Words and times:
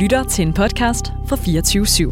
lytter 0.00 0.24
til 0.24 0.46
en 0.46 0.52
podcast 0.54 1.06
fra 1.28 1.36
24 1.36 1.84
/7. 1.84 2.10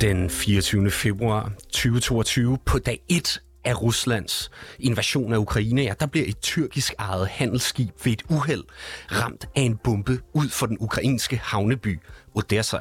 Den 0.00 0.30
24. 0.30 0.90
februar 0.90 1.52
2022 1.72 2.58
på 2.66 2.78
dag 2.78 3.00
1 3.08 3.42
af 3.64 3.82
Ruslands 3.82 4.50
invasion 4.78 5.32
af 5.32 5.38
Ukraine, 5.38 5.82
ja, 5.82 5.92
der 6.00 6.06
bliver 6.06 6.26
et 6.28 6.40
tyrkisk 6.40 6.94
ejet 6.98 7.28
handelsskib 7.28 7.90
ved 8.04 8.12
et 8.12 8.22
uheld 8.30 8.64
ramt 9.12 9.48
af 9.56 9.60
en 9.60 9.76
bombe 9.76 10.20
ud 10.32 10.48
for 10.48 10.66
den 10.66 10.76
ukrainske 10.80 11.36
havneby 11.36 12.00
Odessa. 12.34 12.78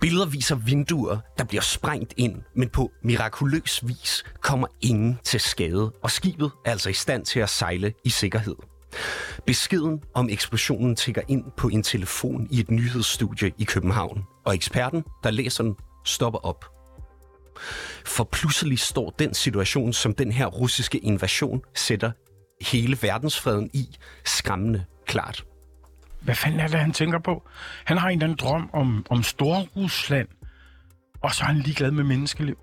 Billeder 0.00 0.26
viser 0.26 0.54
vinduer, 0.54 1.18
der 1.38 1.44
bliver 1.44 1.62
sprængt 1.62 2.14
ind, 2.16 2.42
men 2.54 2.68
på 2.68 2.92
mirakuløs 3.02 3.88
vis 3.88 4.24
kommer 4.40 4.66
ingen 4.80 5.18
til 5.24 5.40
skade, 5.40 5.92
og 6.02 6.10
skibet 6.10 6.50
er 6.64 6.70
altså 6.70 6.90
i 6.90 6.92
stand 6.92 7.24
til 7.24 7.40
at 7.40 7.50
sejle 7.50 7.92
i 8.04 8.10
sikkerhed. 8.10 8.56
Beskeden 9.46 10.02
om 10.14 10.28
eksplosionen 10.28 10.96
tigger 10.96 11.22
ind 11.28 11.44
på 11.56 11.68
en 11.68 11.82
telefon 11.82 12.48
i 12.50 12.60
et 12.60 12.70
nyhedsstudie 12.70 13.52
i 13.58 13.64
København, 13.64 14.22
og 14.44 14.54
eksperten, 14.54 15.04
der 15.24 15.30
læser 15.30 15.64
den, 15.64 15.76
stopper 16.04 16.38
op. 16.38 16.64
For 18.06 18.24
pludselig 18.24 18.78
står 18.78 19.10
den 19.18 19.34
situation, 19.34 19.92
som 19.92 20.14
den 20.14 20.32
her 20.32 20.46
russiske 20.46 20.98
invasion 20.98 21.60
sætter 21.74 22.10
hele 22.60 22.98
verdensfreden 23.02 23.70
i, 23.72 23.96
skræmmende 24.24 24.84
klart. 25.06 25.44
Hvad 26.26 26.34
fanden 26.34 26.60
er 26.60 26.68
det, 26.68 26.80
han 26.80 26.92
tænker 26.92 27.18
på? 27.18 27.48
Han 27.84 27.98
har 27.98 28.08
en 28.08 28.18
eller 28.18 28.24
anden 28.24 28.38
drøm 28.40 28.70
om, 28.72 29.06
om 29.10 29.22
Storrusland, 29.22 30.28
og 31.22 31.34
så 31.34 31.42
er 31.42 31.46
han 31.46 31.58
ligeglad 31.58 31.90
med 31.90 32.04
menneskeliv. 32.04 32.58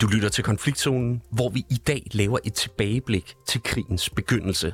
Du 0.00 0.06
lytter 0.06 0.28
til 0.28 0.44
Konfliktzonen, 0.44 1.22
hvor 1.30 1.48
vi 1.48 1.64
i 1.70 1.76
dag 1.76 2.02
laver 2.12 2.38
et 2.44 2.54
tilbageblik 2.54 3.34
til 3.46 3.62
krigens 3.62 4.10
begyndelse. 4.10 4.72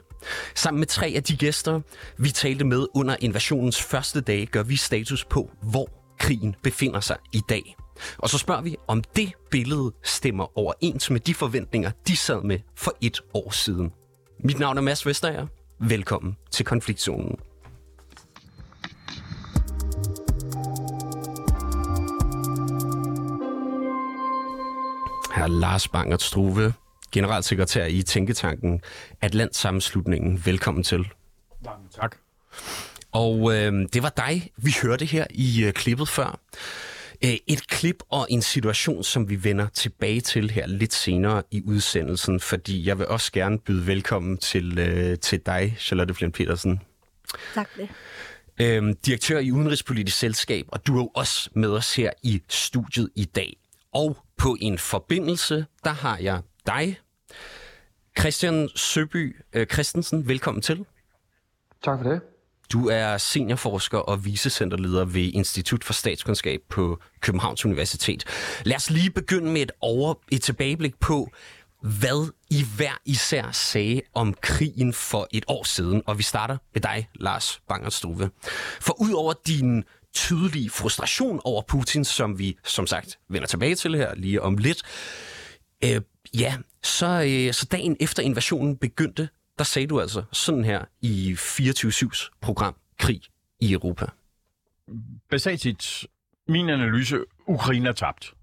Sammen 0.54 0.78
med 0.78 0.86
tre 0.86 1.12
af 1.16 1.22
de 1.22 1.36
gæster, 1.36 1.80
vi 2.18 2.28
talte 2.28 2.64
med 2.64 2.86
under 2.94 3.16
invasionens 3.20 3.82
første 3.82 4.20
dage, 4.20 4.46
gør 4.46 4.62
vi 4.62 4.76
status 4.76 5.24
på, 5.24 5.50
hvor 5.62 5.88
krigen 6.18 6.54
befinder 6.62 7.00
sig 7.00 7.16
i 7.32 7.40
dag. 7.48 7.76
Og 8.18 8.28
så 8.28 8.38
spørger 8.38 8.62
vi, 8.62 8.76
om 8.88 9.04
det 9.16 9.32
billede 9.50 9.92
stemmer 10.02 10.58
overens 10.58 11.10
med 11.10 11.20
de 11.20 11.34
forventninger, 11.34 11.90
de 12.08 12.16
sad 12.16 12.42
med 12.42 12.58
for 12.76 12.96
et 13.00 13.20
år 13.34 13.50
siden. 13.50 13.92
Mit 14.44 14.58
navn 14.58 14.78
er 14.78 14.82
Mads 14.82 15.06
Vestager. 15.06 15.46
Velkommen 15.78 16.36
til 16.50 16.64
Konfliktzonen. 16.64 17.38
Her 25.34 25.46
Lars 25.46 25.88
Bangert 25.88 26.22
Struve, 26.22 26.72
generalsekretær 27.12 27.86
i 27.86 28.02
Tænketanken 28.02 28.80
Atlantsammenslutningen. 29.20 30.42
Velkommen 30.44 30.84
til. 30.84 31.08
Mange 31.64 31.88
tak. 32.00 32.16
Og 33.12 33.54
øh, 33.54 33.88
det 33.92 34.02
var 34.02 34.12
dig, 34.16 34.50
vi 34.56 34.74
hørte 34.82 35.04
her 35.04 35.26
i 35.30 35.64
øh, 35.64 35.72
klippet 35.72 36.08
før. 36.08 36.40
Øh, 37.24 37.36
et 37.46 37.68
klip 37.68 38.02
og 38.08 38.26
en 38.30 38.42
situation, 38.42 39.04
som 39.04 39.28
vi 39.28 39.44
vender 39.44 39.68
tilbage 39.68 40.20
til 40.20 40.50
her 40.50 40.66
lidt 40.66 40.92
senere 40.92 41.42
i 41.50 41.62
udsendelsen, 41.66 42.40
fordi 42.40 42.86
jeg 42.86 42.98
vil 42.98 43.06
også 43.06 43.32
gerne 43.32 43.58
byde 43.58 43.86
velkommen 43.86 44.38
til, 44.38 44.78
øh, 44.78 45.18
til 45.18 45.40
dig, 45.46 45.76
Charlotte 45.78 46.14
Flint 46.14 46.34
Petersen. 46.34 46.80
Tak 47.54 47.68
for 47.70 47.80
det. 47.80 47.88
Øhm, 48.60 48.96
direktør 48.96 49.38
i 49.38 49.52
Udenrigspolitisk 49.52 50.18
Selskab, 50.18 50.66
og 50.68 50.86
du 50.86 50.96
er 50.96 51.00
jo 51.00 51.10
også 51.14 51.50
med 51.54 51.70
os 51.70 51.96
her 51.96 52.10
i 52.22 52.42
studiet 52.48 53.10
i 53.16 53.24
dag. 53.24 53.56
Og 53.92 54.16
på 54.36 54.56
en 54.60 54.78
forbindelse, 54.78 55.66
der 55.84 55.90
har 55.90 56.18
jeg 56.18 56.42
dig, 56.66 56.98
Christian 58.18 58.68
Søby 58.74 59.36
øh, 59.52 59.66
Christensen. 59.66 60.28
Velkommen 60.28 60.62
til. 60.62 60.84
Tak 61.84 61.98
for 62.02 62.10
det. 62.10 62.20
Du 62.74 62.88
er 62.88 63.18
seniorforsker 63.18 63.98
og 63.98 64.24
vicecenterleder 64.24 65.04
ved 65.04 65.30
Institut 65.34 65.84
for 65.84 65.92
Statskundskab 65.92 66.60
på 66.70 66.98
Københavns 67.20 67.64
Universitet. 67.64 68.24
Lad 68.64 68.76
os 68.76 68.90
lige 68.90 69.10
begynde 69.10 69.52
med 69.52 69.62
et, 69.62 69.72
over, 69.80 70.14
et 70.32 70.42
tilbageblik 70.42 71.00
på, 71.00 71.30
hvad 71.80 72.32
I 72.50 72.64
hver 72.76 73.00
især 73.04 73.50
sagde 73.50 74.00
om 74.14 74.34
krigen 74.42 74.92
for 74.92 75.28
et 75.30 75.44
år 75.48 75.64
siden. 75.64 76.02
Og 76.06 76.18
vi 76.18 76.22
starter 76.22 76.56
med 76.74 76.82
dig, 76.82 77.08
Lars 77.14 77.60
Bangerstruve. 77.68 78.30
For 78.80 79.02
ud 79.02 79.12
over 79.12 79.32
din 79.46 79.84
tydelige 80.14 80.70
frustration 80.70 81.40
over 81.44 81.62
Putin, 81.68 82.04
som 82.04 82.38
vi 82.38 82.56
som 82.64 82.86
sagt 82.86 83.18
vender 83.28 83.46
tilbage 83.46 83.74
til 83.74 83.94
her 83.94 84.14
lige 84.14 84.42
om 84.42 84.56
lidt, 84.56 84.82
øh, 85.84 86.00
ja, 86.38 86.56
så, 86.82 87.06
øh, 87.06 87.52
så 87.52 87.66
dagen 87.72 87.96
efter 88.00 88.22
invasionen 88.22 88.76
begyndte, 88.76 89.28
der 89.58 89.64
sagde 89.64 89.86
du 89.86 90.00
altså 90.00 90.24
sådan 90.32 90.64
her 90.64 90.84
i 91.00 91.32
24-7's 91.32 92.30
program 92.40 92.74
Krig 92.98 93.22
i 93.60 93.72
Europa. 93.72 94.06
Basalt 95.30 95.60
set, 95.60 96.06
min 96.48 96.68
analyse, 96.68 97.24
Ukraine 97.46 97.88
er 97.88 97.92
tabt. 97.92 98.34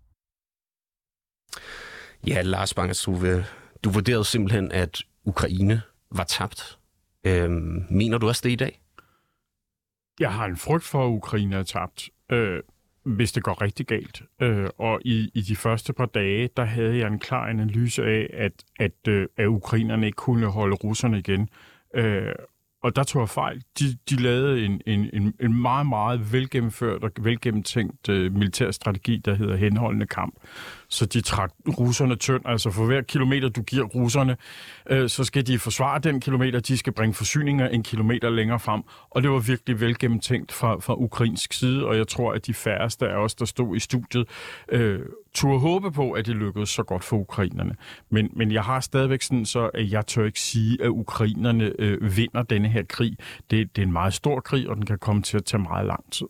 Ja, 2.27 2.41
Lars 2.41 2.73
Bangerstruve, 2.73 3.45
du 3.83 3.89
vurderede 3.89 4.25
simpelthen, 4.25 4.71
at 4.71 5.01
Ukraine 5.23 5.81
var 6.11 6.23
tabt. 6.23 6.79
Øhm, 7.23 7.85
mener 7.89 8.17
du 8.17 8.27
også 8.27 8.41
det 8.43 8.51
i 8.51 8.55
dag? 8.55 8.81
Jeg 10.19 10.33
har 10.33 10.45
en 10.45 10.57
frygt 10.57 10.83
for, 10.83 11.05
at 11.05 11.09
Ukraine 11.09 11.55
er 11.55 11.63
tabt, 11.63 12.09
øh, 12.31 12.63
hvis 13.03 13.31
det 13.31 13.43
går 13.43 13.61
rigtig 13.61 13.87
galt. 13.87 14.21
Øh, 14.41 14.69
og 14.77 14.99
i, 15.05 15.31
i 15.33 15.41
de 15.41 15.55
første 15.55 15.93
par 15.93 16.05
dage, 16.05 16.49
der 16.57 16.63
havde 16.63 16.97
jeg 16.97 17.07
en 17.07 17.19
klar 17.19 17.47
analyse 17.47 18.03
af, 18.03 18.29
at, 18.33 18.51
at, 18.79 19.07
øh, 19.07 19.27
at 19.37 19.45
ukrainerne 19.45 20.05
ikke 20.05 20.15
kunne 20.15 20.47
holde 20.47 20.75
russerne 20.75 21.19
igen. 21.19 21.49
Øh, 21.95 22.33
og 22.83 22.95
der 22.95 23.03
tog 23.03 23.19
jeg 23.19 23.29
fejl. 23.29 23.63
De, 23.79 23.97
de 24.09 24.15
lavede 24.15 24.65
en, 24.65 24.81
en, 24.85 25.09
en, 25.13 25.33
en 25.39 25.61
meget, 25.61 25.87
meget 25.87 26.33
velgennemført 26.33 27.03
og 27.03 27.11
velgennemtænkt 27.19 28.09
øh, 28.09 28.33
militær 28.33 28.71
strategi, 28.71 29.17
der 29.25 29.33
hedder 29.33 29.55
henholdende 29.55 30.05
kamp. 30.05 30.35
Så 30.87 31.05
de 31.05 31.21
trak 31.21 31.51
russerne 31.79 32.15
tynd. 32.15 32.41
Altså 32.45 32.71
for 32.71 32.85
hver 32.85 33.01
kilometer, 33.01 33.49
du 33.49 33.61
giver 33.61 33.85
russerne, 33.85 34.37
øh, 34.89 35.09
så 35.09 35.23
skal 35.23 35.47
de 35.47 35.59
forsvare 35.59 35.99
den 35.99 36.19
kilometer. 36.19 36.59
De 36.59 36.77
skal 36.77 36.93
bringe 36.93 37.13
forsyninger 37.13 37.67
en 37.67 37.83
kilometer 37.83 38.29
længere 38.29 38.59
frem. 38.59 38.81
Og 39.09 39.21
det 39.21 39.31
var 39.31 39.39
virkelig 39.39 39.79
velgennemtænkt 39.81 40.51
fra, 40.51 40.79
fra 40.79 40.95
ukrainsk 40.95 41.53
side, 41.53 41.85
og 41.85 41.97
jeg 41.97 42.07
tror, 42.07 42.33
at 42.33 42.47
de 42.47 42.53
færreste 42.53 43.07
af 43.07 43.15
os, 43.15 43.35
der 43.35 43.45
stod 43.45 43.75
i 43.75 43.79
studiet, 43.79 44.27
øh, 44.69 44.99
turde 45.33 45.59
håbe 45.59 45.91
på, 45.91 46.11
at 46.11 46.25
det 46.25 46.35
lykkedes 46.35 46.69
så 46.69 46.83
godt 46.83 47.03
for 47.03 47.17
ukrainerne. 47.17 47.75
Men, 48.09 48.29
men 48.33 48.51
jeg 48.51 48.63
har 48.63 48.79
stadigvæk 48.79 49.21
sådan 49.21 49.45
så, 49.45 49.69
at 49.73 49.91
jeg 49.91 50.07
tør 50.07 50.25
ikke 50.25 50.39
sige, 50.39 50.77
at 50.83 50.89
ukrainerne 50.89 51.73
øh, 51.79 52.17
vinder 52.17 52.43
denne 52.43 52.69
her 52.71 52.83
krig. 52.89 53.17
Det, 53.51 53.75
det 53.75 53.81
er 53.81 53.85
en 53.85 53.93
meget 53.93 54.13
stor 54.13 54.39
krig, 54.39 54.69
og 54.69 54.75
den 54.75 54.85
kan 54.85 54.99
komme 54.99 55.21
til 55.21 55.37
at 55.37 55.45
tage 55.45 55.61
meget 55.61 55.85
lang 55.87 56.11
tid. 56.11 56.27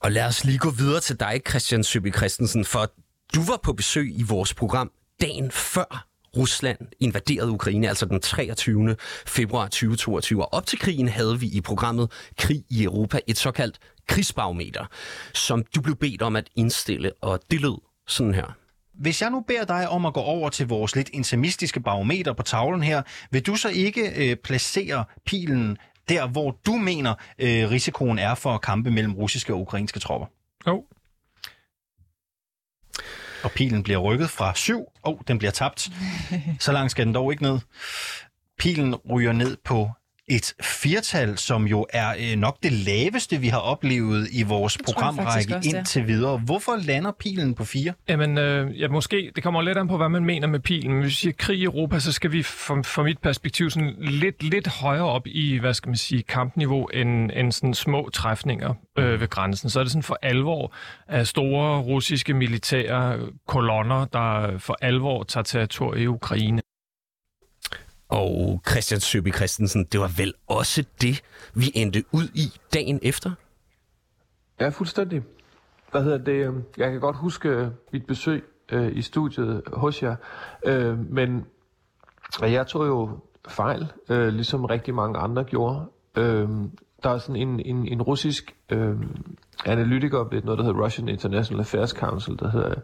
Og 0.00 0.12
lad 0.12 0.26
os 0.26 0.44
lige 0.44 0.58
gå 0.58 0.70
videre 0.70 1.00
til 1.00 1.20
dig, 1.20 1.40
Christian 1.48 1.84
Søby 1.84 2.14
Christensen, 2.14 2.64
for 2.64 2.90
du 3.34 3.42
var 3.42 3.60
på 3.62 3.72
besøg 3.72 4.12
i 4.18 4.22
vores 4.22 4.54
program 4.54 4.90
dagen 5.20 5.50
før 5.50 6.06
Rusland 6.36 6.78
invaderede 7.00 7.50
Ukraine, 7.50 7.88
altså 7.88 8.06
den 8.06 8.20
23. 8.20 8.96
februar 9.26 9.64
2022. 9.64 10.42
Og 10.42 10.54
op 10.54 10.66
til 10.66 10.78
krigen 10.78 11.08
havde 11.08 11.40
vi 11.40 11.46
i 11.46 11.60
programmet 11.60 12.12
Krig 12.38 12.64
i 12.70 12.84
Europa 12.84 13.20
et 13.26 13.38
såkaldt 13.38 13.78
krigsbarometer, 14.08 14.86
som 15.34 15.64
du 15.74 15.80
blev 15.80 15.96
bedt 15.96 16.22
om 16.22 16.36
at 16.36 16.48
indstille, 16.56 17.12
og 17.20 17.40
det 17.50 17.60
lød 17.60 17.80
sådan 18.06 18.34
her. 18.34 18.59
Hvis 19.00 19.22
jeg 19.22 19.30
nu 19.30 19.40
beder 19.40 19.64
dig 19.64 19.88
om 19.88 20.06
at 20.06 20.14
gå 20.14 20.20
over 20.20 20.48
til 20.48 20.68
vores 20.68 20.96
lidt 20.96 21.08
intimistiske 21.08 21.80
barometer 21.80 22.32
på 22.32 22.42
tavlen 22.42 22.82
her, 22.82 23.02
vil 23.30 23.46
du 23.46 23.56
så 23.56 23.68
ikke 23.68 24.30
øh, 24.30 24.36
placere 24.36 25.04
pilen 25.26 25.78
der, 26.08 26.28
hvor 26.28 26.56
du 26.66 26.72
mener, 26.72 27.14
øh, 27.38 27.70
risikoen 27.70 28.18
er 28.18 28.34
for 28.34 28.58
kampe 28.58 28.90
mellem 28.90 29.14
russiske 29.14 29.54
og 29.54 29.60
ukrainske 29.60 30.00
tropper? 30.00 30.26
Jo. 30.66 30.76
Oh. 30.76 30.82
Og 33.44 33.50
pilen 33.50 33.82
bliver 33.82 33.98
rykket 33.98 34.30
fra 34.30 34.54
7. 34.54 34.78
Åh, 34.78 34.86
oh, 35.02 35.18
den 35.28 35.38
bliver 35.38 35.52
tabt. 35.52 35.90
Så 36.60 36.72
langt 36.72 36.90
skal 36.90 37.06
den 37.06 37.14
dog 37.14 37.32
ikke 37.32 37.42
ned. 37.42 37.58
Pilen 38.58 38.94
ryger 38.94 39.32
ned 39.32 39.56
på 39.64 39.90
et 40.30 40.54
firtal, 40.62 41.38
som 41.38 41.66
jo 41.66 41.86
er 41.92 42.14
øh, 42.18 42.36
nok 42.38 42.56
det 42.62 42.72
laveste, 42.72 43.36
vi 43.36 43.48
har 43.48 43.58
oplevet 43.58 44.28
i 44.32 44.42
vores 44.42 44.78
programrække 44.84 45.56
også, 45.56 45.76
indtil 45.76 46.06
videre. 46.06 46.38
Hvorfor 46.38 46.76
lander 46.76 47.12
pilen 47.18 47.54
på 47.54 47.64
4? 47.64 47.92
Jamen, 48.08 48.38
øh, 48.38 48.80
ja, 48.80 48.88
måske, 48.88 49.32
det 49.34 49.42
kommer 49.42 49.62
lidt 49.62 49.78
an 49.78 49.88
på, 49.88 49.96
hvad 49.96 50.08
man 50.08 50.24
mener 50.24 50.46
med 50.46 50.60
pilen. 50.60 51.00
Hvis 51.00 51.06
vi 51.06 51.14
siger 51.14 51.32
krig 51.32 51.58
i 51.58 51.64
Europa, 51.64 51.98
så 51.98 52.12
skal 52.12 52.32
vi 52.32 52.42
fra, 52.42 52.82
fra 52.82 53.02
mit 53.02 53.18
perspektiv 53.18 53.70
sådan 53.70 53.94
lidt, 53.98 54.42
lidt 54.42 54.68
højere 54.68 55.04
op 55.04 55.26
i, 55.26 55.58
hvad 55.58 55.74
skal 55.74 55.88
man 55.88 55.96
sige, 55.96 56.22
kampniveau, 56.22 56.86
end, 56.86 57.30
end 57.34 57.52
sådan 57.52 57.74
små 57.74 58.10
træfninger 58.12 58.74
øh, 58.98 59.20
ved 59.20 59.28
grænsen. 59.28 59.70
Så 59.70 59.80
er 59.80 59.84
det 59.84 59.92
sådan 59.92 60.02
for 60.02 60.18
alvor 60.22 60.74
af 61.08 61.26
store 61.26 61.80
russiske 61.80 62.34
militære 62.34 63.18
kolonner, 63.46 64.04
der 64.04 64.58
for 64.58 64.76
alvor 64.80 65.22
tager 65.22 65.44
territoriet 65.44 66.02
i 66.02 66.06
Ukraine. 66.06 66.60
Og 68.10 68.62
Christian 68.70 69.00
Søby 69.00 69.34
Christensen, 69.34 69.84
det 69.84 70.00
var 70.00 70.10
vel 70.16 70.34
også 70.46 70.84
det, 71.00 71.22
vi 71.54 71.72
endte 71.74 72.04
ud 72.12 72.28
i 72.34 72.60
dagen 72.74 73.00
efter? 73.02 73.30
Ja, 74.60 74.68
fuldstændig. 74.68 75.22
hvad 75.90 76.02
hedder 76.02 76.18
det, 76.18 76.46
øhm, 76.46 76.62
jeg 76.76 76.90
kan 76.90 77.00
godt 77.00 77.16
huske 77.16 77.48
øh, 77.48 77.68
mit 77.92 78.06
besøg 78.06 78.44
øh, 78.72 78.96
i 78.96 79.02
studiet 79.02 79.62
hos 79.72 80.02
jer, 80.02 80.16
øh, 80.66 80.98
men 81.12 81.46
jeg 82.42 82.66
tog 82.66 82.86
jo 82.86 83.18
fejl, 83.48 83.92
øh, 84.08 84.28
ligesom 84.28 84.64
rigtig 84.64 84.94
mange 84.94 85.18
andre 85.18 85.44
gjorde. 85.44 85.84
Øh, 86.16 86.48
der 87.02 87.10
er 87.10 87.18
sådan 87.18 87.36
en, 87.36 87.60
en, 87.60 87.88
en 87.88 88.02
russisk 88.02 88.56
øh, 88.70 88.96
analytiker 89.64 90.18
ved 90.18 90.42
noget, 90.42 90.58
der 90.58 90.64
hedder 90.64 90.84
Russian 90.84 91.08
International 91.08 91.60
Affairs 91.60 91.90
Council, 91.90 92.38
der 92.38 92.50
hedder 92.50 92.74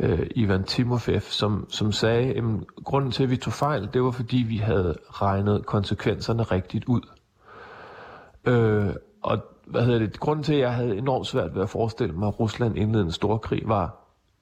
øh, 0.00 0.26
Ivan 0.34 0.64
Timofev, 0.64 1.20
som, 1.20 1.66
som 1.68 1.92
sagde, 1.92 2.34
at 2.34 2.44
grunden 2.84 3.10
til, 3.10 3.22
at 3.22 3.30
vi 3.30 3.36
tog 3.36 3.52
fejl, 3.52 3.88
det 3.92 4.02
var, 4.02 4.10
fordi 4.10 4.36
vi 4.36 4.56
havde 4.56 4.96
regnet 5.10 5.66
konsekvenserne 5.66 6.42
rigtigt 6.42 6.84
ud. 6.84 7.00
Øh, 8.44 8.94
og 9.22 9.38
hvad 9.66 9.82
hedder 9.82 9.98
det, 9.98 10.20
grunden 10.20 10.44
til, 10.44 10.54
at 10.54 10.60
jeg 10.60 10.74
havde 10.74 10.96
enormt 10.96 11.26
svært 11.26 11.54
ved 11.54 11.62
at 11.62 11.68
forestille 11.70 12.14
mig, 12.14 12.28
at 12.28 12.40
Rusland 12.40 12.78
indledte 12.78 13.04
en 13.04 13.12
stor 13.12 13.38
krig, 13.38 13.62
var, 13.64 13.96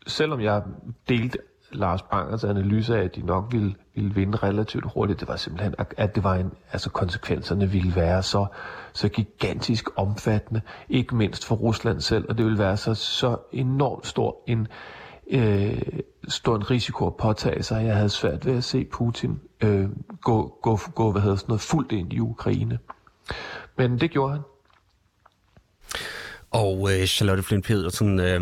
selvom 0.06 0.40
jeg 0.40 0.62
delte 1.08 1.38
Lars 1.72 2.02
Bangers 2.02 2.44
analyse 2.44 2.96
af, 2.96 3.04
at 3.04 3.16
de 3.16 3.26
nok 3.26 3.52
ville, 3.52 3.74
ville 3.94 4.14
vinde 4.14 4.38
relativt 4.38 4.92
hurtigt, 4.94 5.20
det 5.20 5.28
var 5.28 5.36
simpelthen, 5.36 5.74
at 5.96 6.14
det 6.14 6.24
var 6.24 6.34
en, 6.34 6.52
altså 6.72 6.90
konsekvenserne 6.90 7.70
ville 7.70 7.96
være 7.96 8.22
så, 8.22 8.46
så 8.92 9.08
gigantisk 9.08 9.88
omfattende, 9.96 10.60
ikke 10.88 11.16
mindst 11.16 11.46
for 11.46 11.54
Rusland 11.54 12.00
selv, 12.00 12.24
og 12.28 12.38
det 12.38 12.44
ville 12.44 12.58
være 12.58 12.76
så, 12.76 12.94
så 12.94 13.36
enormt 13.52 14.06
stor 14.06 14.36
en, 14.46 14.68
øh, 15.30 15.82
stor 16.28 16.56
en 16.56 16.70
risiko 16.70 17.06
at 17.06 17.16
påtage 17.16 17.62
sig. 17.62 17.84
Jeg 17.84 17.96
havde 17.96 18.08
svært 18.08 18.46
ved 18.46 18.56
at 18.56 18.64
se 18.64 18.84
Putin 18.84 19.40
øh, 19.60 19.88
gå, 20.20 20.58
gå, 20.62 20.78
gå 20.94 21.12
hvad 21.12 21.22
hedder 21.22 21.36
sådan 21.36 21.48
noget, 21.48 21.60
fuldt 21.60 21.92
ind 21.92 22.12
i 22.12 22.20
Ukraine. 22.20 22.78
Men 23.76 24.00
det 24.00 24.10
gjorde 24.10 24.32
han. 24.32 24.42
Og 26.50 26.92
øh, 26.92 27.06
Charlotte 27.06 27.42
Flint 27.42 27.64
Pedersen, 27.64 28.20
øh, 28.20 28.40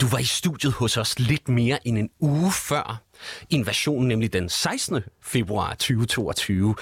du 0.00 0.06
var 0.06 0.18
i 0.18 0.24
studiet 0.24 0.72
hos 0.72 0.96
os 0.96 1.18
lidt 1.18 1.48
mere 1.48 1.88
end 1.88 1.98
en 1.98 2.10
uge 2.20 2.52
før 2.52 3.02
invasionen, 3.50 4.08
nemlig 4.08 4.32
den 4.32 4.48
16. 4.48 5.00
februar 5.22 5.70
2022. 5.70 6.74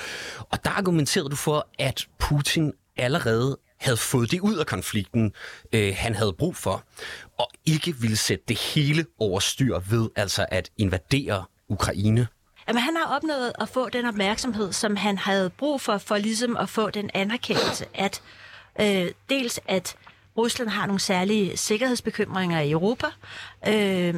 Og 0.50 0.64
der 0.64 0.70
argumenterede 0.70 1.28
du 1.28 1.36
for, 1.36 1.68
at 1.78 2.06
Putin 2.18 2.72
allerede 2.96 3.58
havde 3.78 3.96
fået 3.96 4.30
det 4.30 4.40
ud 4.40 4.54
af 4.56 4.66
konflikten, 4.66 5.32
øh, 5.72 5.94
han 5.96 6.14
havde 6.14 6.32
brug 6.32 6.56
for, 6.56 6.84
og 7.38 7.50
ikke 7.66 7.96
ville 7.96 8.16
sætte 8.16 8.44
det 8.48 8.58
hele 8.58 9.06
over 9.18 9.40
styr 9.40 9.78
ved 9.90 10.08
altså 10.16 10.46
at 10.48 10.70
invadere 10.78 11.44
Ukraine. 11.68 12.28
Jamen, 12.68 12.82
han 12.82 12.96
har 12.96 13.16
opnået 13.16 13.52
at 13.60 13.68
få 13.68 13.88
den 13.88 14.06
opmærksomhed, 14.06 14.72
som 14.72 14.96
han 14.96 15.18
havde 15.18 15.50
brug 15.50 15.80
for, 15.80 15.98
for 15.98 16.16
ligesom 16.16 16.56
at 16.56 16.68
få 16.68 16.90
den 16.90 17.10
anerkendelse, 17.14 17.86
at 17.94 18.22
øh, 18.80 19.10
dels 19.28 19.60
at 19.68 19.96
Rusland 20.36 20.68
har 20.68 20.86
nogle 20.86 21.00
særlige 21.00 21.56
sikkerhedsbekymringer 21.56 22.60
i 22.60 22.70
Europa, 22.70 23.06
øh, 23.68 24.14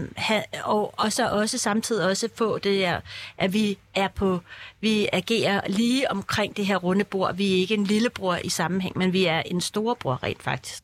og, 0.65 0.95
og 0.99 1.13
så 1.13 1.29
også 1.29 1.59
samtidig 1.59 2.07
også 2.07 2.29
få 2.35 2.59
det 2.59 2.81
der, 2.81 3.01
at 3.39 3.53
vi 3.53 3.79
er 3.95 4.09
på, 4.09 4.41
vi 4.81 5.09
agerer 5.13 5.61
lige 5.69 6.11
omkring 6.11 6.57
det 6.57 6.67
her 6.67 6.77
runde 6.77 7.05
bord. 7.05 7.37
Vi 7.37 7.53
er 7.53 7.57
ikke 7.57 7.75
en 7.75 7.85
lillebror 7.85 8.37
i 8.45 8.49
sammenhæng, 8.49 8.99
men 8.99 9.13
vi 9.13 9.25
er 9.25 9.43
en 9.47 9.61
storebror 9.61 10.23
rent 10.23 10.43
faktisk. 10.43 10.83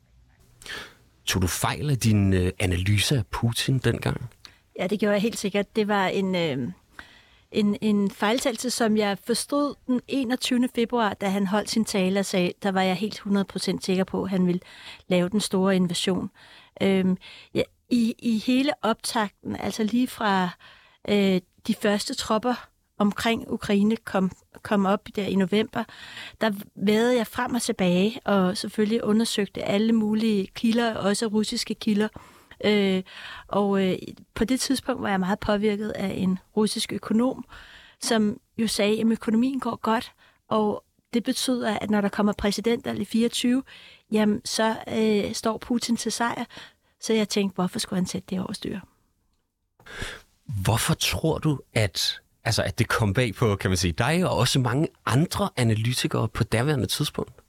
Tog 1.25 1.41
du 1.41 1.47
fejl 1.47 1.89
af 1.89 1.97
din 1.97 2.33
øh, 2.33 2.51
analyse 2.59 3.17
af 3.17 3.25
Putin 3.25 3.77
dengang? 3.77 4.29
Ja, 4.79 4.87
det 4.87 4.99
gjorde 4.99 5.13
jeg 5.13 5.21
helt 5.21 5.37
sikkert. 5.37 5.75
Det 5.75 5.87
var 5.87 6.07
en... 6.07 6.35
Øh, 6.35 6.67
en, 7.55 7.77
en 7.81 8.11
fejltagelse, 8.11 8.69
som 8.69 8.97
jeg 8.97 9.17
forstod 9.23 9.75
den 9.87 10.01
21. 10.07 10.69
februar, 10.75 11.13
da 11.13 11.29
han 11.29 11.47
holdt 11.47 11.69
sin 11.69 11.85
tale 11.85 12.19
og 12.19 12.25
sagde, 12.25 12.53
der 12.63 12.71
var 12.71 12.81
jeg 12.81 12.95
helt 12.95 13.19
100% 13.19 13.77
sikker 13.81 14.03
på, 14.03 14.23
at 14.23 14.29
han 14.29 14.47
ville 14.47 14.61
lave 15.07 15.29
den 15.29 15.39
store 15.39 15.75
invasion. 15.75 16.29
Øhm, 16.81 17.17
ja, 17.53 17.61
i, 17.89 18.15
I 18.19 18.37
hele 18.37 18.71
optakten, 18.81 19.55
altså 19.55 19.83
lige 19.83 20.07
fra 20.07 20.49
øh, 21.09 21.41
de 21.67 21.73
første 21.81 22.13
tropper 22.13 22.67
omkring 22.99 23.51
Ukraine 23.51 23.95
kom, 23.95 24.31
kom 24.61 24.85
op 24.85 25.07
der 25.15 25.25
i 25.25 25.35
november, 25.35 25.83
der 26.41 26.51
vædede 26.75 27.17
jeg 27.17 27.27
frem 27.27 27.55
og 27.55 27.61
tilbage 27.61 28.19
og 28.25 28.57
selvfølgelig 28.57 29.03
undersøgte 29.03 29.63
alle 29.63 29.93
mulige 29.93 30.47
kilder, 30.47 30.95
også 30.95 31.25
russiske 31.25 31.75
kilder, 31.75 32.07
Øh, 32.07 32.34
Øh, 32.63 33.03
og 33.47 33.83
øh, 33.83 33.97
på 34.33 34.45
det 34.45 34.59
tidspunkt 34.59 35.01
var 35.01 35.09
jeg 35.09 35.19
meget 35.19 35.39
påvirket 35.39 35.89
af 35.89 36.13
en 36.17 36.39
russisk 36.57 36.93
økonom, 36.93 37.45
som 38.01 38.39
jo 38.57 38.67
sagde, 38.67 39.01
at 39.01 39.07
økonomien 39.07 39.59
går 39.59 39.75
godt, 39.75 40.11
og 40.47 40.83
det 41.13 41.23
betyder, 41.23 41.77
at 41.77 41.89
når 41.89 42.01
der 42.01 42.09
kommer 42.09 42.33
præsidentvalg 42.33 42.99
i 42.99 43.05
24, 43.05 43.63
jamen 44.11 44.41
så 44.45 44.75
øh, 44.87 45.33
står 45.33 45.57
Putin 45.57 45.97
til 45.97 46.11
sejr. 46.11 46.45
Så 47.01 47.13
jeg 47.13 47.29
tænkte, 47.29 47.55
hvorfor 47.55 47.79
skulle 47.79 47.97
han 47.97 48.05
sætte 48.05 48.27
det 48.29 48.39
over 48.39 48.53
styr? 48.53 48.79
Hvorfor 50.45 50.93
tror 50.93 51.37
du, 51.37 51.59
at, 51.73 52.21
altså, 52.43 52.63
at 52.63 52.79
det 52.79 52.87
kom 52.87 53.13
bag 53.13 53.35
på, 53.35 53.55
kan 53.55 53.69
man 53.69 53.77
sige, 53.77 53.91
dig 53.91 54.29
og 54.29 54.37
også 54.37 54.59
mange 54.59 54.87
andre 55.05 55.49
analytikere 55.57 56.27
på 56.27 56.43
daværende 56.43 56.87
tidspunkt? 56.87 57.44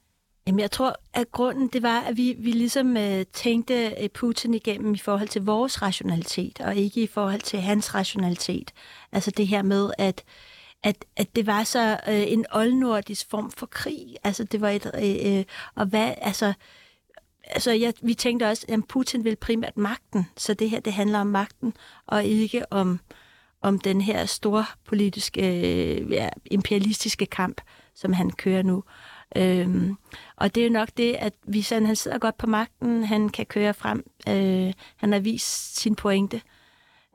Jamen, 0.46 0.60
jeg 0.60 0.70
tror, 0.70 0.96
at 1.14 1.32
grunden 1.32 1.68
det 1.68 1.82
var, 1.82 2.00
at 2.00 2.16
vi, 2.16 2.36
vi 2.38 2.50
ligesom 2.50 2.96
øh, 2.96 3.24
tænkte 3.32 3.94
øh, 4.00 4.08
Putin 4.08 4.54
igennem 4.54 4.94
i 4.94 4.98
forhold 4.98 5.28
til 5.28 5.44
vores 5.44 5.82
rationalitet, 5.82 6.60
og 6.60 6.76
ikke 6.76 7.02
i 7.02 7.06
forhold 7.06 7.40
til 7.40 7.60
hans 7.60 7.94
rationalitet. 7.94 8.72
Altså 9.12 9.30
det 9.30 9.46
her 9.46 9.62
med, 9.62 9.90
at, 9.98 10.24
at, 10.82 11.04
at 11.16 11.36
det 11.36 11.46
var 11.46 11.64
så 11.64 12.00
øh, 12.08 12.32
en 12.32 12.44
oldnordisk 12.52 13.30
form 13.30 13.50
for 13.50 13.66
krig. 13.66 14.16
Altså 14.24 14.44
det 14.44 14.60
var 14.60 14.70
et... 14.70 14.90
Øh, 14.94 15.38
øh 15.38 15.44
og 15.74 15.86
hvad, 15.86 16.14
altså... 16.22 16.52
Altså, 17.48 17.70
jeg, 17.70 17.94
vi 18.02 18.14
tænkte 18.14 18.48
også, 18.48 18.66
at 18.68 18.80
Putin 18.88 19.24
vil 19.24 19.36
primært 19.36 19.76
magten, 19.76 20.26
så 20.36 20.54
det 20.54 20.70
her, 20.70 20.80
det 20.80 20.92
handler 20.92 21.18
om 21.18 21.26
magten, 21.26 21.74
og 22.06 22.24
ikke 22.24 22.72
om, 22.72 23.00
om 23.62 23.78
den 23.78 24.00
her 24.00 24.26
store 24.26 24.64
politiske, 24.84 25.40
øh, 25.40 26.12
ja, 26.12 26.28
imperialistiske 26.44 27.26
kamp, 27.26 27.60
som 27.94 28.12
han 28.12 28.30
kører 28.30 28.62
nu. 28.62 28.84
Øhm, 29.36 29.96
og 30.36 30.54
det 30.54 30.66
er 30.66 30.70
nok 30.70 30.88
det, 30.96 31.16
at 31.18 31.32
hvis 31.44 31.70
han, 31.70 31.86
han 31.86 31.96
sidder 31.96 32.18
godt 32.18 32.38
på 32.38 32.46
magten, 32.46 33.04
han 33.04 33.28
kan 33.28 33.46
køre 33.46 33.74
frem. 33.74 34.04
Øh, 34.28 34.72
han 34.96 35.12
har 35.12 35.18
vist 35.18 35.80
sin 35.80 35.94
pointe, 35.94 36.40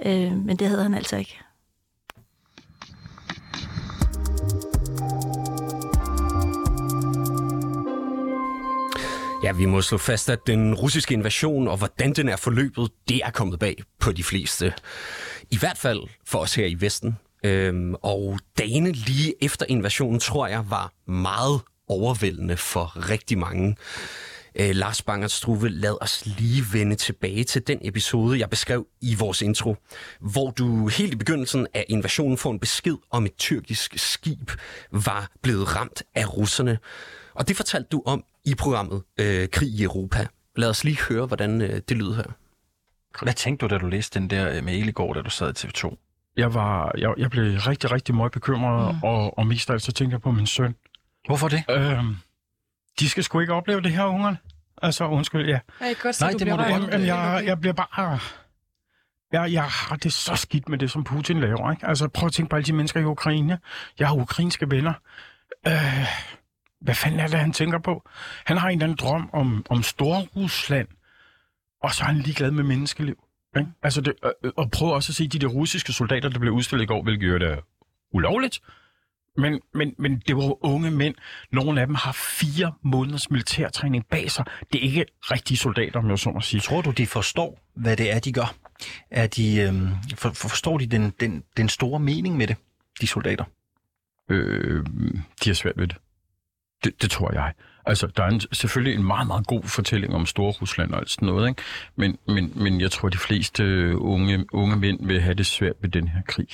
øh, 0.06 0.38
men 0.38 0.58
det 0.58 0.68
havde 0.68 0.84
han 0.84 0.94
altså 0.94 1.18
ikke. 1.18 1.40
Ja, 9.44 9.52
vi 9.52 9.66
må 9.66 9.82
slå 9.82 9.98
fast, 9.98 10.30
at 10.30 10.40
den 10.48 10.76
russiske 10.76 11.14
invasion 11.14 11.68
og 11.68 11.78
hvordan 11.78 12.14
den 12.14 12.30
er 12.30 12.36
forløbet, 12.36 12.92
det 13.10 13.22
er 13.26 13.32
kommet 13.32 13.60
bag 13.60 13.76
på 14.00 14.12
de 14.12 14.24
fleste. 14.24 14.74
I 15.52 15.58
hvert 15.58 15.78
fald 15.78 16.02
for 16.26 16.40
os 16.40 16.56
her 16.56 16.66
i 16.66 16.76
Vesten. 16.80 17.18
Øhm, 17.46 17.96
og 18.02 18.40
dagene 18.58 18.92
lige 18.92 19.34
efter 19.42 19.66
invasionen, 19.70 20.20
tror 20.20 20.48
jeg, 20.48 20.70
var 20.70 20.92
meget 21.12 21.62
overvældende 21.92 22.58
for 22.58 23.10
rigtig 23.10 23.38
mange. 23.38 23.76
Øh, 24.56 24.70
Lars 24.76 25.02
Banger 25.02 25.28
Struve, 25.28 25.70
lad 25.70 26.04
os 26.04 26.26
lige 26.26 26.64
vende 26.74 26.96
tilbage 26.96 27.44
til 27.44 27.68
den 27.68 27.80
episode, 27.82 28.40
jeg 28.40 28.50
beskrev 28.50 28.88
i 29.02 29.16
vores 29.16 29.42
intro, 29.42 29.76
hvor 30.20 30.52
du 30.52 30.88
helt 30.88 31.14
i 31.14 31.18
begyndelsen 31.18 31.68
af 31.74 31.86
invasionen 31.90 32.38
får 32.38 32.52
en 32.52 32.60
besked 32.60 32.98
om 33.12 33.26
et 33.26 33.36
tyrkisk 33.38 33.94
skib 33.98 34.52
var 34.92 35.32
blevet 35.42 35.76
ramt 35.76 36.04
af 36.16 36.38
russerne. 36.38 36.78
Og 37.34 37.48
det 37.48 37.56
fortalte 37.56 37.88
du 37.92 38.02
om 38.06 38.24
i 38.46 38.56
programmet 38.56 39.04
øh, 39.20 39.50
Krig 39.50 39.70
i 39.70 39.84
Europa. 39.84 40.28
Lad 40.56 40.70
os 40.70 40.84
lige 40.84 40.98
høre, 41.10 41.26
hvordan 41.26 41.62
øh, 41.62 41.82
det 41.90 41.98
lyder 41.98 42.16
her. 42.16 42.24
Hvad 43.22 43.34
tænkte 43.34 43.68
du, 43.68 43.74
da 43.74 43.80
du 43.80 43.88
læste 43.88 44.20
den 44.20 44.30
der 44.30 44.58
øh, 44.58 44.64
mail 44.64 44.88
i 44.88 44.92
går, 44.92 45.14
da 45.14 45.22
du 45.22 45.30
sad 45.30 45.64
i 45.64 45.68
TV2? 45.68 45.96
Jeg, 46.38 46.54
var, 46.54 46.92
jeg, 46.98 47.14
jeg 47.18 47.30
blev 47.30 47.44
rigtig, 47.58 47.92
rigtig 47.92 48.16
meget 48.16 48.32
bekymret, 48.32 48.96
mm. 48.96 49.04
og, 49.04 49.38
og 49.38 49.48
mest 49.48 49.70
af 49.70 49.74
alt 49.74 49.82
så 49.82 49.92
tænkte 49.92 50.14
jeg 50.14 50.22
på 50.22 50.32
min 50.32 50.48
søn. 50.48 50.76
Hvorfor 51.28 51.48
det? 51.48 51.64
Øhm, 51.70 52.16
de 53.00 53.10
skal 53.10 53.24
sgu 53.24 53.40
ikke 53.40 53.54
opleve 53.54 53.82
det 53.82 53.92
her, 53.92 54.04
ungerne. 54.06 54.38
Altså, 54.82 55.06
undskyld, 55.06 55.48
ja. 55.50 55.60
Jeg 55.82 55.96
godt 56.02 56.16
se, 56.16 56.22
Nej, 56.24 56.32
du 56.32 56.38
det 56.38 56.48
må 56.48 56.56
bliver 56.56 56.68
du 56.68 56.74
ramt. 56.74 56.82
godt. 56.84 56.94
Jamen, 56.94 57.08
jeg, 57.08 57.44
jeg 57.46 57.60
bliver 57.60 57.74
bare... 57.74 58.20
Jeg, 59.32 59.52
jeg 59.54 59.64
har 59.64 59.96
det 59.96 60.14
så 60.14 60.36
skidt 60.36 60.70
med 60.70 60.78
det, 60.78 60.92
som 60.92 61.04
Putin 61.04 61.40
laver. 61.40 61.72
Ikke? 61.72 61.88
Altså, 61.88 62.08
prøv 62.08 62.28
at 62.28 62.34
tænke 62.34 62.50
på 62.50 62.56
alle 62.56 62.66
de 62.66 62.74
mennesker 62.74 63.00
i 63.00 63.04
Ukraine. 63.04 63.60
Jeg 64.00 64.08
har 64.08 64.16
ukrainske 64.16 64.72
venner. 64.72 64.94
Øh, 65.68 66.06
hvad 66.82 66.96
fanden 66.96 67.20
er 67.20 67.28
det, 67.28 67.40
han 67.40 67.52
tænker 67.54 67.80
på? 67.80 68.10
Han 68.46 68.58
har 68.58 68.68
en 68.70 68.74
eller 68.78 68.84
anden 68.86 68.98
drøm 68.98 69.30
om, 69.34 69.66
om 69.70 69.84
Storrusland, 69.84 70.88
og 71.84 71.94
så 71.94 72.04
er 72.04 72.08
han 72.08 72.18
ligeglad 72.18 72.52
med 72.52 72.64
menneskeliv. 72.64 73.24
Ikke? 73.58 73.70
Altså 73.84 74.02
det, 74.02 74.14
og 74.58 74.72
prøv 74.72 74.90
også 74.90 75.12
at 75.12 75.16
se 75.16 75.28
de 75.28 75.40
der 75.40 75.48
russiske 75.48 75.94
soldater, 75.94 76.30
der 76.30 76.40
blev 76.40 76.54
udstillet 76.54 76.84
i 76.84 76.88
går, 76.88 77.04
hvilket 77.04 77.30
gør 77.30 77.38
det 77.38 77.60
ulovligt. 78.14 78.60
Men, 79.38 79.62
men, 79.74 79.96
men 79.98 80.22
det 80.28 80.36
var 80.36 80.66
unge 80.66 80.92
mænd. 80.92 81.16
Nogle 81.52 81.82
af 81.82 81.88
dem 81.88 81.96
har 81.96 82.12
fire 82.12 82.74
måneders 82.84 83.32
militærtræning 83.32 84.06
bag 84.08 84.32
sig. 84.32 84.46
Det 84.74 84.80
er 84.80 84.84
ikke 84.84 85.06
rigtige 85.22 85.58
soldater, 85.58 86.00
om 86.00 86.10
jeg 86.10 86.20
så 86.20 86.30
må 86.30 86.42
sige. 86.42 86.62
Tror 86.62 86.82
du, 86.82 86.92
de 86.92 87.08
forstår, 87.08 87.60
hvad 87.76 87.98
det 87.98 88.12
er, 88.12 88.20
de 88.20 88.34
gør? 88.34 88.56
Er 89.12 89.28
de, 89.28 89.62
øhm, 89.62 89.90
for, 90.16 90.30
for, 90.30 90.50
forstår 90.50 90.78
de 90.78 90.86
den, 90.86 91.14
den, 91.20 91.44
den 91.58 91.70
store 91.70 92.00
mening 92.00 92.38
med 92.38 92.48
det, 92.48 92.56
de 93.02 93.08
soldater? 93.08 93.46
Øh, 94.30 94.86
de 95.44 95.50
har 95.50 95.54
svært 95.54 95.78
ved 95.78 95.88
det. 95.88 95.98
det. 96.84 97.02
Det 97.02 97.12
tror 97.12 97.34
jeg. 97.34 97.54
Altså, 97.86 98.08
der 98.08 98.24
er 98.24 98.28
en, 98.28 98.42
selvfølgelig 98.52 98.96
en 98.96 99.04
meget, 99.04 99.28
meget 99.28 99.48
god 99.48 99.64
fortælling 99.64 100.14
om 100.14 100.26
Store 100.26 100.52
Rusland 100.52 100.92
og 100.92 101.00
alt 101.00 101.10
sådan 101.10 101.26
noget, 101.26 101.50
ikke? 101.50 101.62
Men, 101.96 102.18
men, 102.28 102.54
men 102.56 102.82
jeg 102.82 102.92
tror, 102.92 103.10
de 103.10 103.18
fleste 103.18 103.64
unge, 103.98 104.46
unge 104.54 104.76
mænd 104.76 105.08
vil 105.08 105.22
have 105.22 105.34
det 105.34 105.46
svært 105.46 105.76
ved 105.82 105.90
den 105.90 106.08
her 106.08 106.22
krig. 106.28 106.48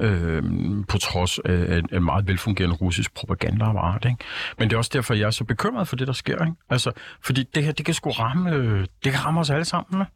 Øh, 0.00 0.42
på 0.88 0.98
trods 0.98 1.38
af 1.38 1.82
en 1.92 2.04
meget 2.04 2.28
velfungerende 2.28 2.76
russisk 2.76 3.14
propagandaapparat. 3.14 4.04
Ikke? 4.04 4.24
Men 4.58 4.68
det 4.68 4.74
er 4.74 4.78
også 4.78 4.90
derfor, 4.94 5.14
jeg 5.14 5.26
er 5.26 5.30
så 5.30 5.44
bekymret 5.44 5.88
for 5.88 5.96
det, 5.96 6.06
der 6.06 6.12
sker. 6.12 6.44
Ikke? 6.44 6.56
Altså, 6.70 6.92
fordi 7.20 7.42
det 7.54 7.64
her, 7.64 7.72
det 7.72 7.84
kan 7.84 7.94
sgu 7.94 8.10
ramme, 8.10 8.52
øh, 8.52 8.86
det 9.04 9.12
kan 9.12 9.24
ramme 9.24 9.40
os 9.40 9.50
alle 9.50 9.64
sammen. 9.64 10.00
Ikke? 10.00 10.12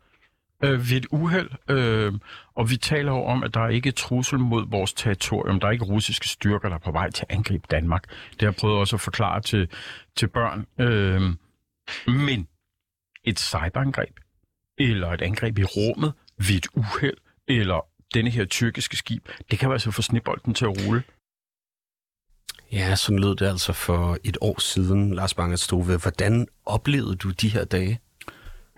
øh, 0.64 0.90
ved 0.90 0.96
et 0.96 1.06
uheld, 1.10 1.50
øh, 1.70 2.12
og 2.54 2.70
vi 2.70 2.76
taler 2.76 3.12
jo 3.12 3.24
om, 3.24 3.42
at 3.42 3.54
der 3.54 3.60
er 3.60 3.68
ikke 3.68 3.88
er 3.88 3.92
trussel 3.92 4.38
mod 4.38 4.70
vores 4.70 4.92
territorium. 4.92 5.60
Der 5.60 5.66
er 5.66 5.70
ikke 5.72 5.84
russiske 5.84 6.28
styrker, 6.28 6.68
der 6.68 6.76
er 6.76 6.80
på 6.80 6.92
vej 6.92 7.10
til 7.10 7.26
at 7.28 7.36
angribe 7.36 7.66
Danmark. 7.70 8.02
Det 8.30 8.40
har 8.40 8.46
jeg 8.46 8.54
prøvet 8.54 8.78
også 8.78 8.96
at 8.96 9.00
forklare 9.00 9.40
til, 9.40 9.68
til 10.16 10.28
børn. 10.28 10.66
Øh, 10.78 11.22
men 12.06 12.48
et 13.24 13.38
cyberangreb, 13.38 14.20
eller 14.78 15.08
et 15.08 15.22
angreb 15.22 15.58
i 15.58 15.64
rummet 15.64 16.12
ved 16.38 16.56
et 16.56 16.66
uheld, 16.74 17.16
eller 17.48 17.86
denne 18.14 18.30
her 18.30 18.44
tyrkiske 18.44 18.96
skib, 18.96 19.28
det 19.50 19.58
kan 19.58 19.66
jo 19.66 19.72
altså 19.72 19.90
få 19.90 20.02
snibolden 20.02 20.54
til 20.54 20.64
at 20.64 20.86
rulle. 20.86 21.02
Ja, 22.72 22.96
sådan 22.96 23.18
lød 23.18 23.36
det 23.36 23.46
altså 23.46 23.72
for 23.72 24.18
et 24.24 24.36
år 24.40 24.60
siden, 24.60 25.14
Lars 25.14 25.34
Bangert 25.34 25.60
Stove. 25.60 25.98
Hvordan 25.98 26.46
oplevede 26.66 27.16
du 27.16 27.30
de 27.30 27.48
her 27.48 27.64
dage? 27.64 28.00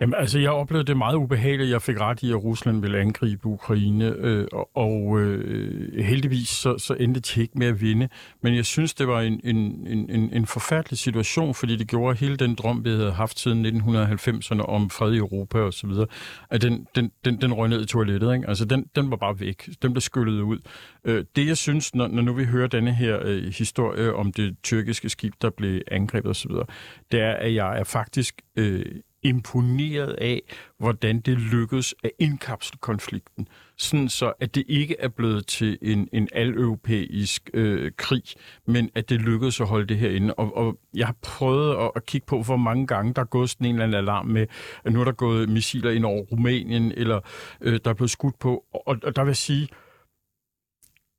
Jamen, 0.01 0.15
altså, 0.17 0.39
jeg 0.39 0.51
oplevede 0.51 0.87
det 0.87 0.97
meget 0.97 1.15
ubehageligt. 1.15 1.69
Jeg 1.69 1.81
fik 1.81 1.99
ret 1.99 2.23
i, 2.23 2.31
at 2.31 2.43
Rusland 2.43 2.81
ville 2.81 2.99
angribe 2.99 3.45
Ukraine, 3.45 4.05
øh, 4.05 4.47
og 4.75 5.19
øh, 5.19 6.03
heldigvis 6.03 6.47
så, 6.47 6.77
så 6.77 6.93
endte 6.93 7.19
de 7.19 7.41
ikke 7.41 7.59
med 7.59 7.67
at 7.67 7.81
vinde. 7.81 8.09
Men 8.41 8.55
jeg 8.55 8.65
synes, 8.65 8.93
det 8.93 9.07
var 9.07 9.21
en, 9.21 9.41
en, 9.43 9.87
en, 9.87 10.33
en 10.33 10.45
forfærdelig 10.45 10.99
situation, 10.99 11.53
fordi 11.53 11.75
det 11.75 11.87
gjorde 11.87 12.17
hele 12.17 12.37
den 12.37 12.55
drøm, 12.55 12.85
vi 12.85 12.89
havde 12.89 13.11
haft 13.11 13.39
siden 13.39 13.65
1990'erne 13.65 14.61
om 14.61 14.89
fred 14.89 15.13
i 15.13 15.17
Europa 15.17 15.59
og 15.59 15.73
så 15.73 15.87
videre, 15.87 16.07
at 16.49 16.61
den, 16.61 16.87
den, 16.95 17.11
den, 17.25 17.41
den 17.41 17.53
røg 17.53 17.69
ned 17.69 17.81
i 17.81 17.85
toilettet. 17.85 18.33
Ikke? 18.33 18.47
Altså, 18.47 18.65
den, 18.65 18.85
den 18.95 19.11
var 19.11 19.17
bare 19.17 19.39
væk. 19.39 19.69
Den 19.81 19.93
blev 19.93 20.01
skyllet 20.01 20.41
ud. 20.41 20.59
Øh, 21.05 21.25
det, 21.35 21.47
jeg 21.47 21.57
synes, 21.57 21.95
når, 21.95 22.07
når 22.07 22.21
nu 22.21 22.33
vi 22.33 22.45
hører 22.45 22.67
denne 22.67 22.93
her 22.93 23.19
øh, 23.23 23.53
historie 23.57 24.13
om 24.13 24.33
det 24.33 24.55
tyrkiske 24.63 25.09
skib, 25.09 25.33
der 25.41 25.49
blev 25.49 25.81
angrebet 25.91 26.29
og 26.29 26.35
så 26.35 26.47
videre, 26.47 26.65
det 27.11 27.21
er, 27.21 27.33
at 27.33 27.53
jeg 27.53 27.79
er 27.79 27.83
faktisk... 27.83 28.41
Øh, 28.55 28.85
imponeret 29.23 30.13
af, 30.13 30.41
hvordan 30.77 31.19
det 31.19 31.37
lykkedes 31.37 31.95
at 32.03 32.11
indkapsle 32.19 32.77
konflikten, 32.81 33.47
sådan 33.77 34.09
så 34.09 34.33
at 34.39 34.55
det 34.55 34.63
ikke 34.67 34.95
er 34.99 35.07
blevet 35.07 35.47
til 35.47 35.77
en, 35.81 36.07
en 36.13 36.27
aleuropæisk 36.31 37.49
øh, 37.53 37.91
krig, 37.97 38.23
men 38.67 38.89
at 38.95 39.09
det 39.09 39.21
lykkedes 39.21 39.61
at 39.61 39.67
holde 39.67 39.87
det 39.87 39.97
herinde. 39.97 40.33
Og, 40.33 40.57
og 40.57 40.79
jeg 40.95 41.05
har 41.05 41.15
prøvet 41.21 41.75
at, 41.75 41.91
at 41.95 42.05
kigge 42.05 42.25
på, 42.25 42.41
hvor 42.41 42.57
mange 42.57 42.87
gange 42.87 43.13
der 43.13 43.21
er 43.21 43.25
gået 43.25 43.49
sådan 43.49 43.67
en 43.67 43.75
eller 43.75 43.83
anden 43.83 43.97
alarm 43.97 44.25
med, 44.25 44.47
at 44.83 44.93
nu 44.93 44.99
er 45.01 45.05
der 45.05 45.11
gået 45.11 45.49
missiler 45.49 45.91
ind 45.91 46.05
over 46.05 46.21
Rumænien, 46.21 46.91
eller 46.91 47.19
øh, 47.61 47.79
der 47.83 47.89
er 47.89 47.95
blevet 47.95 48.11
skudt 48.11 48.39
på. 48.39 48.63
Og, 48.73 48.97
og 49.03 49.15
der 49.15 49.23
vil 49.23 49.29
jeg 49.29 49.37
sige, 49.37 49.67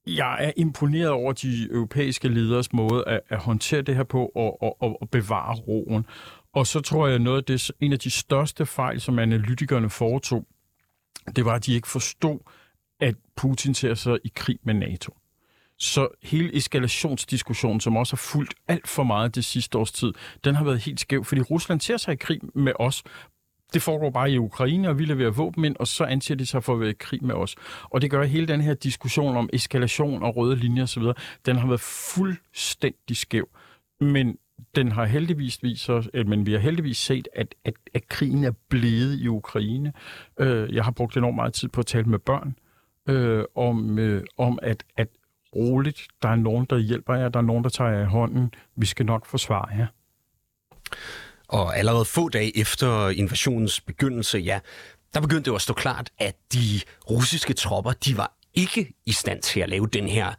jeg 0.06 0.44
er 0.44 0.52
imponeret 0.56 1.10
over 1.10 1.32
de 1.32 1.68
europæiske 1.70 2.28
leders 2.28 2.72
måde 2.72 3.04
at, 3.06 3.20
at 3.28 3.38
håndtere 3.38 3.82
det 3.82 3.96
her 3.96 4.04
på 4.04 4.32
og, 4.34 4.62
og, 4.62 5.02
og 5.02 5.10
bevare 5.10 5.54
roen. 5.54 6.06
Og 6.54 6.66
så 6.66 6.80
tror 6.80 7.06
jeg, 7.06 7.18
noget 7.18 7.36
af 7.36 7.44
det, 7.44 7.70
en 7.80 7.92
af 7.92 7.98
de 7.98 8.10
største 8.10 8.66
fejl, 8.66 9.00
som 9.00 9.18
analytikerne 9.18 9.90
foretog, 9.90 10.46
det 11.36 11.44
var, 11.44 11.54
at 11.54 11.66
de 11.66 11.74
ikke 11.74 11.88
forstod, 11.88 12.38
at 13.00 13.14
Putin 13.36 13.74
ser 13.74 13.94
sig 13.94 14.18
i 14.24 14.32
krig 14.34 14.58
med 14.62 14.74
NATO. 14.74 15.16
Så 15.78 16.08
hele 16.22 16.56
eskalationsdiskussionen, 16.56 17.80
som 17.80 17.96
også 17.96 18.12
har 18.12 18.16
fulgt 18.32 18.54
alt 18.68 18.88
for 18.88 19.02
meget 19.02 19.34
det 19.34 19.44
sidste 19.44 19.78
års 19.78 19.92
tid, 19.92 20.12
den 20.44 20.54
har 20.54 20.64
været 20.64 20.78
helt 20.78 21.00
skæv, 21.00 21.24
fordi 21.24 21.40
Rusland 21.40 21.80
ser 21.80 21.96
sig 21.96 22.12
i 22.12 22.16
krig 22.16 22.40
med 22.54 22.72
os. 22.78 23.02
Det 23.74 23.82
foregår 23.82 24.10
bare 24.10 24.30
i 24.30 24.38
Ukraine, 24.38 24.88
og 24.88 24.98
vi 24.98 25.04
leverer 25.04 25.30
våben 25.30 25.64
ind, 25.64 25.76
og 25.80 25.88
så 25.88 26.04
anser 26.04 26.34
de 26.34 26.46
sig 26.46 26.64
for 26.64 26.74
at 26.74 26.80
være 26.80 26.90
i 26.90 26.96
krig 26.98 27.24
med 27.24 27.34
os. 27.34 27.56
Og 27.82 28.02
det 28.02 28.10
gør 28.10 28.24
hele 28.24 28.48
den 28.48 28.60
her 28.60 28.74
diskussion 28.74 29.36
om 29.36 29.50
eskalation 29.52 30.22
og 30.22 30.36
røde 30.36 30.56
linjer 30.56 30.82
osv., 30.82 31.02
den 31.46 31.56
har 31.56 31.66
været 31.66 31.80
fuldstændig 31.80 33.16
skæv. 33.16 33.48
Men 34.00 34.36
den 34.76 34.92
har 34.92 35.04
heldigvis 35.04 35.62
vist 35.62 35.90
os, 35.90 36.08
øh, 36.14 36.28
men 36.28 36.46
vi 36.46 36.52
har 36.52 36.58
heldigvis 36.58 36.98
set, 36.98 37.28
at, 37.36 37.54
at, 37.64 37.74
at 37.94 38.08
krigen 38.08 38.44
er 38.44 38.52
blevet 38.68 39.20
i 39.20 39.28
Ukraine. 39.28 39.92
Øh, 40.40 40.74
jeg 40.74 40.84
har 40.84 40.90
brugt 40.90 41.16
enormt 41.16 41.36
meget 41.36 41.54
tid 41.54 41.68
på 41.68 41.80
at 41.80 41.86
tale 41.86 42.04
med 42.04 42.18
børn 42.18 42.54
øh, 43.08 43.44
om, 43.54 43.98
øh, 43.98 44.24
om 44.38 44.58
at, 44.62 44.84
at 44.96 45.08
roligt, 45.56 46.08
der 46.22 46.28
er 46.28 46.36
nogen, 46.36 46.66
der 46.70 46.78
hjælper 46.78 47.14
jer, 47.14 47.28
der 47.28 47.38
er 47.38 47.44
nogen, 47.44 47.64
der 47.64 47.70
tager 47.70 47.90
jer 47.90 48.02
i 48.02 48.06
hånden. 48.06 48.54
Vi 48.76 48.86
skal 48.86 49.06
nok 49.06 49.26
forsvare 49.26 49.68
jer. 49.76 49.86
Og 51.48 51.76
allerede 51.78 52.04
få 52.04 52.28
dage 52.28 52.58
efter 52.58 53.08
invasionens 53.08 53.80
begyndelse, 53.80 54.38
ja, 54.38 54.60
der 55.14 55.20
begyndte 55.20 55.44
det 55.44 55.48
jo 55.48 55.54
at 55.54 55.62
stå 55.62 55.74
klart, 55.74 56.10
at 56.18 56.36
de 56.52 56.80
russiske 57.10 57.52
tropper, 57.52 57.92
de 57.92 58.16
var 58.16 58.32
ikke 58.54 58.92
i 59.06 59.12
stand 59.12 59.42
til 59.42 59.60
at 59.60 59.68
lave 59.68 59.86
den 59.86 60.06
her 60.06 60.34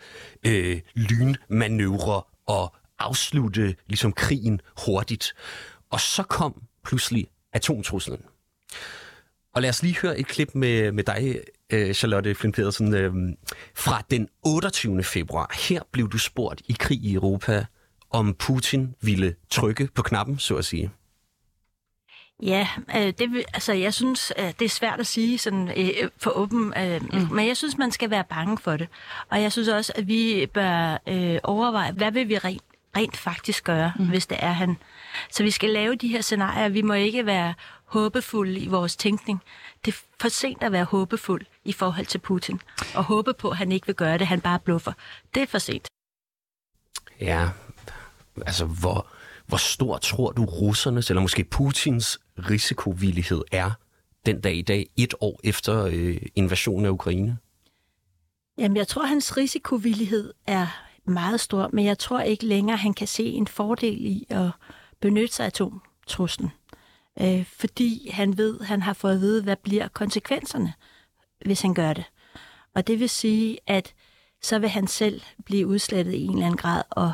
øh, 0.45 0.81
lynmanøvre 0.95 2.21
og 2.47 2.75
afslutte 2.99 3.75
ligesom 3.87 4.13
krigen 4.13 4.61
hurtigt. 4.85 5.33
Og 5.89 5.99
så 5.99 6.23
kom 6.23 6.61
pludselig 6.83 7.27
atomtruslen. 7.53 8.21
Og 9.53 9.61
lad 9.61 9.69
os 9.69 9.83
lige 9.83 9.97
høre 10.01 10.19
et 10.19 10.27
klip 10.27 10.55
med, 10.55 10.91
med 10.91 11.03
dig, 11.03 11.39
øh, 11.69 11.93
Charlotte 11.93 12.35
Flint 12.35 12.55
Pedersen, 12.55 12.93
øh, 12.93 13.13
fra 13.75 14.03
den 14.11 14.27
28. 14.43 15.03
februar. 15.03 15.55
Her 15.69 15.81
blev 15.91 16.09
du 16.09 16.17
spurgt 16.17 16.61
i 16.67 16.75
krig 16.79 17.03
i 17.03 17.13
Europa, 17.13 17.65
om 18.09 18.33
Putin 18.33 18.95
ville 19.01 19.35
trykke 19.49 19.89
på 19.95 20.01
knappen, 20.01 20.39
så 20.39 20.55
at 20.55 20.65
sige. 20.65 20.91
Ja, 22.43 22.67
øh, 22.95 23.13
det, 23.17 23.45
altså 23.53 23.73
jeg 23.73 23.93
synes, 23.93 24.33
øh, 24.39 24.53
det 24.59 24.65
er 24.65 24.69
svært 24.69 24.99
at 24.99 25.07
sige 25.07 25.37
sådan 25.37 25.69
øh, 25.77 26.09
for 26.17 26.31
åben, 26.37 26.73
øh, 26.77 27.01
mm. 27.01 27.35
men 27.35 27.47
jeg 27.47 27.57
synes, 27.57 27.77
man 27.77 27.91
skal 27.91 28.09
være 28.09 28.23
bange 28.29 28.57
for 28.57 28.77
det. 28.77 28.87
Og 29.29 29.41
jeg 29.41 29.51
synes 29.51 29.67
også, 29.67 29.93
at 29.95 30.07
vi 30.07 30.45
bør 30.53 30.97
øh, 31.07 31.39
overveje, 31.43 31.91
hvad 31.91 32.11
vil 32.11 32.29
vi 32.29 32.37
rent 32.37 32.63
rent 32.97 33.17
faktisk 33.17 33.63
gøre, 33.63 33.93
mm. 33.99 34.09
hvis 34.09 34.25
det 34.25 34.37
er 34.41 34.51
han. 34.51 34.77
Så 35.31 35.43
vi 35.43 35.51
skal 35.51 35.69
lave 35.69 35.95
de 35.95 36.07
her 36.07 36.21
scenarier. 36.21 36.69
Vi 36.69 36.81
må 36.81 36.93
ikke 36.93 37.25
være 37.25 37.53
håbefulde 37.85 38.59
i 38.59 38.67
vores 38.67 38.95
tænkning. 38.95 39.41
Det 39.85 39.93
er 39.93 39.97
for 40.21 40.29
sent 40.29 40.63
at 40.63 40.71
være 40.71 40.83
håbefuld 40.83 41.45
i 41.65 41.73
forhold 41.73 42.05
til 42.05 42.17
Putin. 42.17 42.61
Og 42.95 43.03
håbe 43.03 43.33
på, 43.33 43.49
at 43.49 43.57
han 43.57 43.71
ikke 43.71 43.85
vil 43.85 43.95
gøre 43.95 44.17
det, 44.17 44.27
han 44.27 44.41
bare 44.41 44.59
bluffer. 44.59 44.93
Det 45.35 45.43
er 45.43 45.47
for 45.47 45.57
sent. 45.57 45.87
Ja, 47.21 47.49
altså 48.45 48.65
hvor, 48.65 49.07
hvor 49.45 49.57
stor 49.57 49.97
tror 49.97 50.31
du 50.31 50.45
russernes, 50.45 51.09
eller 51.09 51.21
måske 51.21 51.43
Putins 51.43 52.19
risikovillighed 52.37 53.41
er 53.51 53.71
den 54.25 54.41
dag 54.41 54.55
i 54.55 54.61
dag, 54.61 54.89
et 54.97 55.13
år 55.21 55.39
efter 55.43 55.85
øh, 55.91 56.17
invasionen 56.35 56.85
af 56.85 56.89
Ukraine? 56.89 57.37
Jamen, 58.57 58.77
jeg 58.77 58.87
tror, 58.87 59.05
hans 59.05 59.37
risikovillighed 59.37 60.33
er 60.47 60.67
meget 61.05 61.39
stor, 61.39 61.69
men 61.73 61.85
jeg 61.85 61.99
tror 61.99 62.19
ikke 62.19 62.45
længere, 62.45 62.77
han 62.77 62.93
kan 62.93 63.07
se 63.07 63.23
en 63.23 63.47
fordel 63.47 64.05
i 64.05 64.25
at 64.29 64.49
benytte 64.99 65.35
sig 65.35 65.43
af 65.43 65.47
atomtruslen. 65.47 66.51
Øh, 67.21 67.45
fordi 67.45 68.09
han 68.09 68.37
ved, 68.37 68.59
han 68.61 68.81
har 68.81 68.93
fået 68.93 69.13
at 69.13 69.21
vide, 69.21 69.43
hvad 69.43 69.55
bliver 69.55 69.87
konsekvenserne, 69.87 70.73
hvis 71.45 71.61
han 71.61 71.73
gør 71.73 71.93
det. 71.93 72.05
Og 72.75 72.87
det 72.87 72.99
vil 72.99 73.09
sige, 73.09 73.57
at 73.67 73.93
så 74.41 74.59
vil 74.59 74.69
han 74.69 74.87
selv 74.87 75.21
blive 75.45 75.67
udslettet 75.67 76.13
i 76.13 76.23
en 76.23 76.31
eller 76.31 76.45
anden 76.45 76.57
grad, 76.57 76.83
og, 76.89 77.11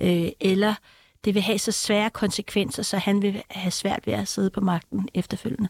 øh, 0.00 0.28
eller 0.40 0.74
det 1.24 1.34
vil 1.34 1.42
have 1.42 1.58
så 1.58 1.72
svære 1.72 2.10
konsekvenser, 2.10 2.82
så 2.82 2.98
han 2.98 3.22
vil 3.22 3.42
have 3.50 3.70
svært 3.70 4.06
ved 4.06 4.14
at 4.14 4.28
sidde 4.28 4.50
på 4.50 4.60
magten 4.60 5.08
efterfølgende. 5.14 5.68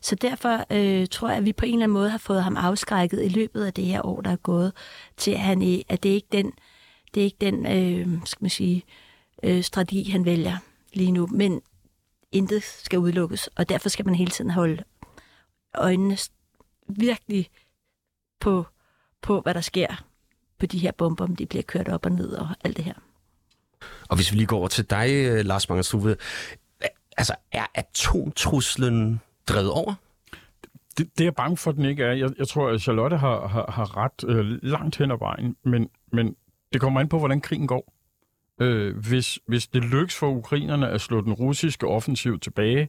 Så 0.00 0.14
derfor 0.14 0.64
øh, 0.70 1.06
tror 1.06 1.28
jeg, 1.28 1.36
at 1.36 1.44
vi 1.44 1.52
på 1.52 1.66
en 1.66 1.72
eller 1.72 1.84
anden 1.84 1.94
måde 1.94 2.10
har 2.10 2.18
fået 2.18 2.44
ham 2.44 2.56
afskrækket 2.56 3.24
i 3.24 3.28
løbet 3.28 3.64
af 3.64 3.74
det 3.74 3.84
her 3.84 4.06
år, 4.06 4.20
der 4.20 4.30
er 4.30 4.36
gået, 4.36 4.72
til 5.16 5.30
at, 5.30 5.40
han, 5.40 5.82
at 5.88 6.02
det 6.02 6.08
ikke 6.08 6.26
er 6.32 6.42
den 6.42 6.52
det 7.14 7.20
er 7.20 7.24
ikke 7.24 7.36
den, 7.40 7.66
øh, 7.66 8.20
skal 8.24 8.44
man 8.44 8.50
sige, 8.50 8.82
øh, 9.42 9.62
strategi, 9.62 10.10
han 10.10 10.24
vælger 10.24 10.56
lige 10.92 11.12
nu. 11.12 11.26
Men 11.26 11.62
intet 12.32 12.62
skal 12.62 12.98
udelukkes, 12.98 13.46
og 13.46 13.68
derfor 13.68 13.88
skal 13.88 14.04
man 14.04 14.14
hele 14.14 14.30
tiden 14.30 14.50
holde 14.50 14.84
øjnene 15.74 16.16
virkelig 16.88 17.50
på, 18.40 18.66
på 19.22 19.40
hvad 19.40 19.54
der 19.54 19.60
sker 19.60 20.04
på 20.58 20.66
de 20.66 20.78
her 20.78 20.92
bomber, 20.92 21.24
om 21.24 21.36
de 21.36 21.46
bliver 21.46 21.62
kørt 21.62 21.88
op 21.88 22.06
og 22.06 22.12
ned 22.12 22.32
og 22.32 22.48
alt 22.64 22.76
det 22.76 22.84
her. 22.84 22.94
Og 24.08 24.16
hvis 24.16 24.32
vi 24.32 24.36
lige 24.36 24.46
går 24.46 24.58
over 24.58 24.68
til 24.68 24.90
dig, 24.90 25.08
øh, 25.10 25.44
Lars 25.44 25.68
Mangerstruve, 25.68 26.16
altså 27.16 27.34
er 27.52 27.66
atomtruslen 27.74 29.20
drevet 29.48 29.70
over? 29.70 29.94
Det, 30.98 31.18
det 31.18 31.20
er 31.20 31.24
jeg 31.24 31.34
bange 31.34 31.56
for, 31.56 31.70
at 31.70 31.76
den 31.76 31.84
ikke 31.84 32.04
er. 32.04 32.12
Jeg, 32.12 32.30
jeg 32.38 32.48
tror, 32.48 32.68
at 32.68 32.80
Charlotte 32.80 33.16
har, 33.16 33.46
har, 33.46 33.70
har 33.70 33.96
ret 33.96 34.24
øh, 34.28 34.62
langt 34.62 34.96
hen 34.96 35.10
ad 35.10 35.18
vejen, 35.18 35.56
men, 35.64 35.88
men 36.12 36.36
det 36.72 36.80
kommer 36.80 37.00
an 37.00 37.08
på, 37.08 37.18
hvordan 37.18 37.40
krigen 37.40 37.66
går. 37.66 37.92
Øh, 38.60 38.96
hvis, 38.96 39.38
hvis 39.46 39.66
det 39.66 39.84
lykkes 39.84 40.16
for 40.16 40.28
ukrainerne 40.28 40.90
at 40.90 41.00
slå 41.00 41.20
den 41.20 41.32
russiske 41.32 41.86
offensiv 41.86 42.38
tilbage, 42.40 42.88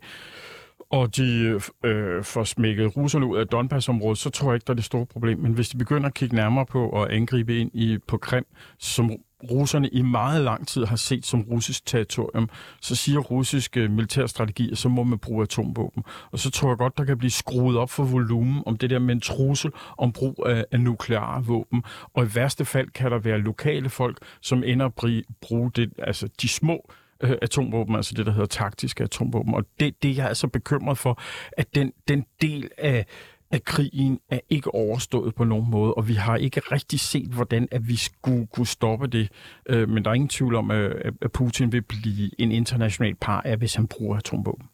og 0.93 1.15
de 1.15 1.59
øh, 1.83 2.23
får 2.23 2.43
smækket 2.43 2.97
russerne 2.97 3.25
ud 3.25 3.38
af 3.38 3.47
Donbass-området, 3.47 4.17
så 4.17 4.29
tror 4.29 4.51
jeg 4.51 4.55
ikke, 4.55 4.65
der 4.65 4.73
er 4.73 4.75
det 4.75 4.85
store 4.85 5.05
problem. 5.05 5.39
Men 5.39 5.53
hvis 5.53 5.69
de 5.69 5.77
begynder 5.77 6.07
at 6.07 6.13
kigge 6.13 6.35
nærmere 6.35 6.65
på 6.65 6.89
og 6.89 7.13
angribe 7.13 7.59
ind 7.59 7.71
i, 7.73 7.97
på 8.07 8.17
Krim, 8.17 8.45
som 8.79 9.12
russerne 9.51 9.89
i 9.89 10.01
meget 10.01 10.43
lang 10.43 10.67
tid 10.67 10.85
har 10.85 10.95
set 10.95 11.25
som 11.25 11.41
russisk 11.41 11.85
territorium, 11.85 12.50
så 12.81 12.95
siger 12.95 13.19
russiske 13.19 13.88
militærstrategier, 13.88 14.75
så 14.75 14.89
må 14.89 15.03
man 15.03 15.19
bruge 15.19 15.43
atomvåben. 15.43 16.03
Og 16.31 16.39
så 16.39 16.51
tror 16.51 16.69
jeg 16.69 16.77
godt, 16.77 16.97
der 16.97 17.05
kan 17.05 17.17
blive 17.17 17.31
skruet 17.31 17.77
op 17.77 17.89
for 17.89 18.03
volumen 18.03 18.63
om 18.65 18.77
det 18.77 18.89
der 18.89 19.00
med 19.00 19.15
en 19.15 19.21
trussel 19.21 19.71
om 19.97 20.12
brug 20.12 20.43
af, 20.45 20.65
af 20.71 20.79
nukleare 20.79 21.45
våben. 21.45 21.83
Og 22.13 22.25
i 22.25 22.35
værste 22.35 22.65
fald 22.65 22.89
kan 22.89 23.12
der 23.12 23.19
være 23.19 23.38
lokale 23.38 23.89
folk, 23.89 24.17
som 24.41 24.63
ender 24.63 24.85
at 24.85 25.23
bruge 25.41 25.71
det, 25.75 25.93
altså 25.97 26.27
de 26.41 26.47
små 26.47 26.89
øh, 27.22 27.38
atomvåben, 27.41 27.96
altså 27.96 28.13
det, 28.13 28.25
der 28.25 28.32
hedder 28.32 28.46
taktiske 28.46 29.03
atomvåben. 29.03 29.53
Og 29.53 29.63
det, 29.79 30.03
det 30.03 30.17
jeg 30.17 30.29
er 30.29 30.34
så 30.34 30.48
bekymret 30.48 30.98
for, 30.98 31.22
at 31.58 31.75
den, 31.75 31.91
den 32.08 32.25
del 32.41 32.70
af 32.77 33.05
at 33.51 33.63
krigen 33.63 34.20
er 34.29 34.39
ikke 34.50 34.75
overstået 34.75 35.36
på 35.36 35.43
nogen 35.43 35.72
måde, 35.72 35.93
og 35.93 36.08
vi 36.08 36.13
har 36.13 36.36
ikke 36.36 36.60
rigtig 36.60 37.00
set, 37.00 37.27
hvordan 37.27 37.67
at 37.72 37.88
vi 37.88 37.96
skulle 37.96 38.48
kunne 38.48 38.67
stoppe 38.67 39.08
det. 39.08 39.29
Øh, 39.70 39.89
men 39.89 40.03
der 40.03 40.10
er 40.10 40.13
ingen 40.15 40.29
tvivl 40.29 40.55
om, 40.55 40.72
at, 40.72 40.91
at 41.22 41.32
Putin 41.32 41.72
vil 41.72 41.82
blive 41.82 42.41
en 42.41 42.51
international 42.51 43.15
par, 43.15 43.55
hvis 43.55 43.75
han 43.75 43.88
bruger 43.88 44.17
atomvåben. 44.17 44.67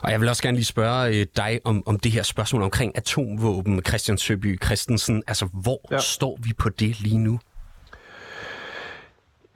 Og 0.00 0.10
jeg 0.10 0.20
vil 0.20 0.28
også 0.28 0.42
gerne 0.42 0.56
lige 0.56 0.64
spørge 0.64 1.20
øh, 1.20 1.26
dig 1.36 1.60
om, 1.64 1.82
om 1.86 1.98
det 1.98 2.12
her 2.12 2.22
spørgsmål 2.22 2.62
omkring 2.62 2.96
atomvåben, 2.96 3.82
Christian 3.88 4.18
Søby 4.18 4.62
Christensen. 4.64 5.22
Altså, 5.26 5.48
hvor 5.52 5.80
ja. 5.90 5.98
står 5.98 6.38
vi 6.42 6.52
på 6.58 6.68
det 6.68 7.00
lige 7.00 7.18
nu? 7.18 7.38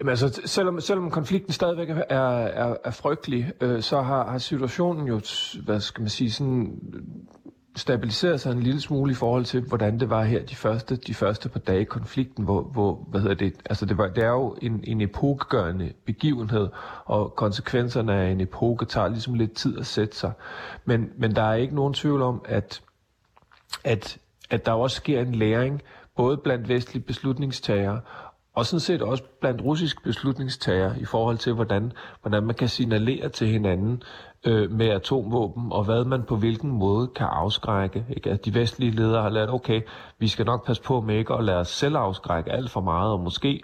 Jamen 0.01 0.11
altså, 0.11 0.41
selvom, 0.45 0.81
selvom 0.81 1.11
konflikten 1.11 1.53
stadigvæk 1.53 1.89
er, 1.91 2.05
er, 2.09 2.77
er 2.85 2.91
frygtelig, 2.91 3.53
øh, 3.61 3.83
så 3.83 4.03
har, 4.03 4.31
har 4.31 4.39
situationen 4.39 5.07
jo, 5.07 5.21
hvad 5.65 5.81
skal 5.81 6.03
man 6.03 6.09
sige, 6.09 6.33
sådan 6.33 6.81
øh, 6.95 7.01
stabiliseret 7.77 8.41
sig 8.41 8.53
en 8.53 8.63
lille 8.63 8.81
smule 8.81 9.13
i 9.13 9.15
forhold 9.15 9.45
til, 9.45 9.61
hvordan 9.61 10.01
det 10.01 10.11
var 10.11 10.25
her 10.25 10.43
de 10.43 10.57
første, 10.57 10.97
de 10.97 11.15
første 11.15 11.49
par 11.49 11.61
dage 11.61 11.81
i 11.81 11.85
konflikten, 11.85 12.45
hvor, 12.45 12.63
hvor 12.63 13.07
hvad 13.09 13.21
hedder 13.21 13.35
det, 13.35 13.55
altså 13.71 13.87
det, 13.87 13.99
var, 13.99 14.09
det 14.09 14.25
er 14.25 14.29
jo 14.29 14.57
en, 14.63 14.85
en 14.85 15.01
epokegørende 15.01 15.93
begivenhed, 16.05 16.69
og 17.05 17.35
konsekvenserne 17.37 18.15
af 18.15 18.31
en 18.31 18.41
epoke 18.41 18.85
tager 18.85 19.09
ligesom 19.09 19.35
lidt 19.35 19.53
tid 19.53 19.79
at 19.79 19.87
sætte 19.87 20.17
sig. 20.17 20.33
Men, 20.85 21.11
men 21.19 21.37
der 21.37 21.43
er 21.43 21.55
ikke 21.55 21.75
nogen 21.75 21.95
tvivl 21.95 22.23
om, 22.23 22.45
at, 22.45 22.83
at, 23.85 24.19
at 24.51 24.67
der 24.67 24.73
også 24.73 24.97
sker 24.97 25.21
en 25.21 25.35
læring, 25.35 25.83
både 26.17 26.37
blandt 26.37 26.69
vestlige 26.69 27.05
beslutningstagere, 27.05 28.01
og 28.57 28.67
sådan 28.67 28.81
set 28.81 29.03
også 29.03 29.23
blandt 29.41 29.63
russiske 29.63 30.03
beslutningstagere 30.03 31.01
i 31.01 31.05
forhold 31.05 31.39
til, 31.39 31.53
hvordan, 31.53 31.93
hvordan 32.23 32.43
man 32.43 32.55
kan 32.55 32.69
signalere 32.69 33.29
til 33.29 33.49
hinanden, 33.49 34.03
øh, 34.47 34.71
med 34.71 34.89
atomvåben, 34.89 35.73
og 35.73 35.85
hvad 35.85 36.05
man 36.05 36.23
på 36.23 36.37
hvilken 36.37 36.71
måde 36.71 37.09
kan 37.09 37.27
afskrække. 37.27 38.07
Ikke? 38.17 38.31
At 38.31 38.45
de 38.45 38.55
vestlige 38.55 38.91
ledere 38.91 39.23
har 39.23 39.31
lært, 39.31 39.51
okay, 39.51 39.81
vi 40.19 40.29
skal 40.29 40.47
nok 40.47 40.67
passe 40.67 40.83
på 40.83 41.01
med 41.01 41.17
ikke 41.17 41.35
at 41.35 41.45
lade 41.45 41.59
os 41.59 41.69
selv 41.69 41.97
afskrække 41.97 42.53
alt 42.53 42.71
for 42.71 42.81
meget, 42.81 43.13
og 43.13 43.21
måske 43.21 43.63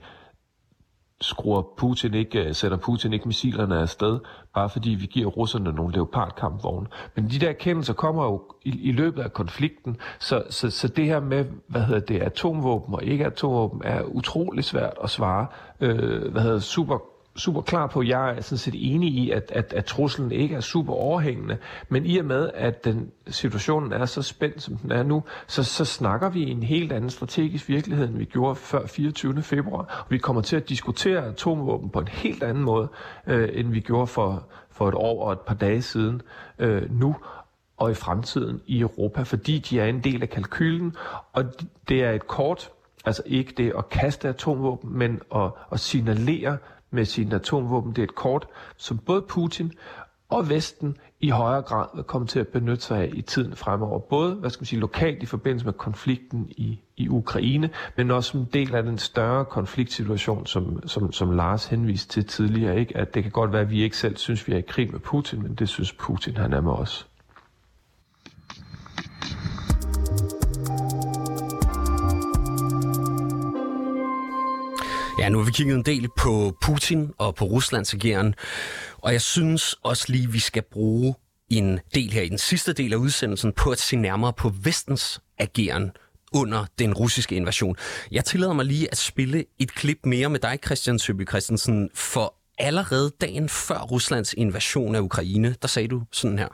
skruer 1.23 1.62
Putin 1.76 2.14
ikke, 2.14 2.45
øh, 2.45 2.55
sætter 2.55 2.76
Putin 2.76 3.12
ikke 3.12 3.29
missilerne 3.29 3.79
afsted, 3.79 4.19
bare 4.55 4.69
fordi 4.69 4.91
vi 4.91 5.07
giver 5.07 5.31
russerne 5.31 5.73
nogle 5.73 5.95
leopardkampvogne. 5.95 6.87
Men 7.14 7.31
de 7.31 7.38
der 7.38 7.49
erkendelser 7.49 7.95
kommer 7.95 8.25
jo 8.25 8.43
i, 8.62 8.88
i 8.88 8.93
løbet 8.93 9.23
af 9.23 9.33
konflikten, 9.33 9.97
så, 10.19 10.43
så, 10.50 10.71
så 10.71 10.88
det 10.88 11.05
her 11.05 11.21
med, 11.21 11.45
hvad 11.67 11.83
hedder 11.83 12.00
det, 12.00 12.23
atomvåben 12.23 12.95
og 12.95 13.05
ikke 13.05 13.26
atomvåben, 13.26 13.81
er 13.85 14.02
utrolig 14.02 14.64
svært 14.64 14.95
at 15.02 15.11
svare, 15.11 15.47
øh, 15.81 16.33
hvad 16.33 16.43
hedder 16.43 16.59
super 16.59 17.12
super 17.37 17.61
klar 17.61 17.87
på, 17.87 18.03
jeg 18.03 18.37
er 18.37 18.41
sådan 18.41 18.59
set 18.59 18.75
enig 18.95 19.12
i, 19.12 19.31
at, 19.31 19.51
at, 19.55 19.73
at 19.73 19.85
truslen 19.85 20.33
ikke 20.33 20.55
er 20.55 20.61
super 20.61 20.93
overhængende, 20.93 21.59
men 21.89 22.07
i 22.07 22.19
og 22.19 22.25
med, 22.25 22.51
at 22.55 22.85
den 22.85 23.11
situationen 23.27 23.93
er 23.93 24.05
så 24.05 24.23
spændt, 24.23 24.62
som 24.62 24.77
den 24.77 24.93
er 24.93 25.03
nu, 25.03 25.25
så, 25.47 25.65
så 25.65 25.85
snakker 25.85 26.29
vi 26.29 26.45
i 26.45 26.51
en 26.51 26.62
helt 26.62 26.93
anden 26.93 27.11
strategisk 27.11 27.69
virkelighed, 27.69 28.09
end 28.09 28.19
vi 28.19 28.25
gjorde 28.25 28.57
før 28.57 28.87
24. 28.87 29.43
februar. 29.43 30.05
Og 30.07 30.07
vi 30.11 30.19
kommer 30.19 30.43
til 30.43 30.57
at 30.57 30.69
diskutere 30.69 31.27
atomvåben 31.27 31.91
på 31.91 32.01
en 32.01 32.09
helt 32.09 32.43
anden 32.43 32.62
måde, 32.65 32.89
øh, 33.27 33.49
end 33.53 33.71
vi 33.73 33.81
gjorde 33.81 34.07
for, 34.07 34.47
for 34.71 34.89
et 34.89 34.95
år 34.95 35.27
og 35.27 35.33
et 35.33 35.41
par 35.41 35.55
dage 35.55 35.83
siden 35.83 36.23
øh, 36.59 37.01
nu 37.01 37.17
og 37.77 37.91
i 37.91 37.95
fremtiden 37.95 38.61
i 38.67 38.81
Europa, 38.81 39.23
fordi 39.23 39.59
de 39.59 39.81
er 39.81 39.87
en 39.87 40.01
del 40.01 40.23
af 40.23 40.31
kalkylen, 40.31 40.97
og 41.33 41.45
det 41.89 42.05
er 42.05 42.11
et 42.11 42.27
kort, 42.27 42.71
altså 43.05 43.23
ikke 43.27 43.53
det 43.57 43.73
at 43.79 43.88
kaste 43.88 44.29
atomvåben, 44.29 44.99
men 44.99 45.21
at, 45.35 45.51
at 45.73 45.81
signalere 45.81 46.59
med 46.92 47.05
sin 47.05 47.33
atomvåben. 47.33 47.92
Det 47.92 47.98
er 47.98 48.07
et 48.07 48.14
kort, 48.14 48.46
som 48.76 48.98
både 48.98 49.22
Putin 49.22 49.72
og 50.28 50.48
Vesten 50.48 50.96
i 51.20 51.28
højere 51.28 51.62
grad 51.62 51.87
vil 51.94 52.05
komme 52.05 52.26
til 52.26 52.40
at 52.40 52.48
benytte 52.48 52.83
sig 52.83 52.98
af 52.98 53.11
i 53.14 53.22
tiden 53.22 53.57
fremover. 53.57 53.98
Både 53.98 54.35
hvad 54.35 54.50
skal 54.50 54.61
man 54.61 54.66
sige, 54.66 54.81
lokalt 54.81 55.22
i 55.22 55.26
forbindelse 55.26 55.66
med 55.66 55.72
konflikten 55.72 56.46
i, 56.50 56.81
i 56.96 57.09
Ukraine, 57.09 57.70
men 57.96 58.11
også 58.11 58.31
som 58.31 58.46
del 58.46 58.74
af 58.74 58.83
den 58.83 58.98
større 58.98 59.44
konfliktsituation, 59.44 60.46
som, 60.46 60.88
som, 60.88 61.12
som 61.12 61.31
Lars 61.31 61.66
henviste 61.66 62.09
til 62.09 62.24
tidligere. 62.26 62.81
Ikke? 62.81 62.96
At 62.96 63.14
det 63.14 63.22
kan 63.22 63.33
godt 63.33 63.52
være, 63.52 63.62
at 63.62 63.70
vi 63.70 63.83
ikke 63.83 63.96
selv 63.96 64.16
synes, 64.16 64.48
vi 64.48 64.52
er 64.52 64.59
i 64.59 64.61
krig 64.61 64.92
med 64.92 65.00
Putin, 65.00 65.42
men 65.42 65.55
det 65.55 65.68
synes 65.68 65.92
Putin, 65.92 66.37
han 66.37 66.52
er 66.52 66.61
med 66.61 66.72
os. 66.72 67.09
Ja, 75.18 75.29
nu 75.29 75.38
har 75.38 75.44
vi 75.44 75.51
kigget 75.51 75.75
en 75.77 75.83
del 75.83 76.09
på 76.18 76.57
Putin 76.62 77.12
og 77.18 77.35
på 77.35 77.44
Ruslands 77.44 77.94
ageren, 77.94 78.35
og 78.98 79.12
jeg 79.12 79.20
synes 79.20 79.77
også 79.83 80.05
lige, 80.09 80.33
vi 80.33 80.38
skal 80.38 80.62
bruge 80.62 81.14
en 81.51 81.81
del 81.94 82.12
her 82.12 82.22
i 82.22 82.29
den 82.29 82.38
sidste 82.38 82.72
del 82.72 82.92
af 82.92 82.96
udsendelsen 82.96 83.53
på 83.53 83.70
at 83.70 83.79
se 83.79 83.96
nærmere 83.96 84.33
på 84.33 84.53
vestens 84.62 85.20
ageren 85.38 85.90
under 86.35 86.64
den 86.79 86.94
russiske 86.94 87.37
invasion. 87.37 87.77
Jeg 88.11 88.25
tillader 88.25 88.53
mig 88.53 88.64
lige 88.64 88.88
at 88.90 88.98
spille 88.98 89.44
et 89.59 89.75
klip 89.75 89.98
mere 90.05 90.29
med 90.29 90.40
dig, 90.40 90.59
Christian 90.64 90.98
Søby 90.98 91.29
Christensen, 91.29 91.90
for 91.94 92.35
allerede 92.59 93.12
dagen 93.20 93.48
før 93.48 93.79
Ruslands 93.79 94.33
invasion 94.33 94.94
af 94.94 95.01
Ukraine, 95.01 95.55
der 95.62 95.68
sagde 95.68 95.88
du 95.88 96.03
sådan 96.12 96.38
her 96.38 96.48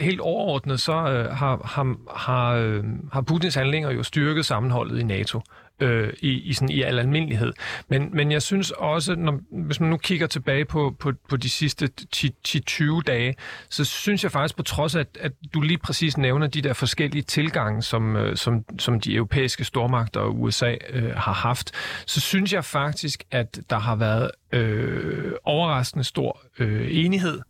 helt 0.00 0.20
overordnet, 0.20 0.80
så 0.80 0.92
øh, 0.92 1.36
har, 1.36 1.60
har, 1.64 1.96
har, 2.16 2.54
øh, 2.54 2.84
har 3.12 3.20
Putins 3.20 3.54
handlinger 3.54 3.90
jo 3.90 4.02
styrket 4.02 4.46
sammenholdet 4.46 5.00
i 5.00 5.02
NATO 5.02 5.40
øh, 5.80 6.12
i, 6.20 6.28
i, 6.28 6.52
sådan, 6.52 6.70
i 6.70 6.82
al 6.82 6.98
almindelighed. 6.98 7.52
Men, 7.88 8.10
men 8.12 8.32
jeg 8.32 8.42
synes 8.42 8.70
også, 8.70 9.14
når, 9.14 9.40
hvis 9.66 9.80
man 9.80 9.90
nu 9.90 9.96
kigger 9.96 10.26
tilbage 10.26 10.64
på, 10.64 10.96
på, 10.98 11.12
på 11.28 11.36
de 11.36 11.50
sidste 11.50 11.88
10-20 12.16 13.00
dage, 13.06 13.34
så 13.68 13.84
synes 13.84 14.22
jeg 14.22 14.32
faktisk 14.32 14.56
på 14.56 14.62
trods 14.62 14.94
af, 14.94 15.00
at, 15.00 15.18
at 15.20 15.32
du 15.54 15.60
lige 15.60 15.78
præcis 15.78 16.18
nævner 16.18 16.46
de 16.46 16.62
der 16.62 16.72
forskellige 16.72 17.22
tilgange, 17.22 17.82
som, 17.82 18.16
øh, 18.16 18.36
som, 18.36 18.64
som 18.78 19.00
de 19.00 19.14
europæiske 19.14 19.64
stormagter 19.64 20.20
og 20.20 20.40
USA 20.40 20.74
øh, 20.90 21.14
har 21.16 21.32
haft, 21.32 21.72
så 22.06 22.20
synes 22.20 22.52
jeg 22.52 22.64
faktisk, 22.64 23.24
at 23.30 23.60
der 23.70 23.78
har 23.78 23.96
været 23.96 24.30
øh, 24.52 25.32
overraskende 25.44 26.04
stor 26.04 26.42
øh, 26.58 26.88
enighed 26.90 27.40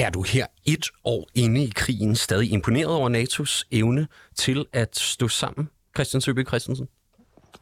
er 0.00 0.10
du 0.10 0.22
her 0.22 0.46
et 0.64 0.86
år 1.04 1.28
inde 1.34 1.64
i 1.64 1.72
krigen 1.74 2.16
stadig 2.16 2.52
imponeret 2.52 2.86
over 2.86 3.10
NATO's 3.10 3.68
evne 3.70 4.08
til 4.36 4.66
at 4.72 4.98
stå 4.98 5.28
sammen, 5.28 5.68
Christian 5.96 6.20
Søby 6.20 6.46
Christensen? 6.46 6.88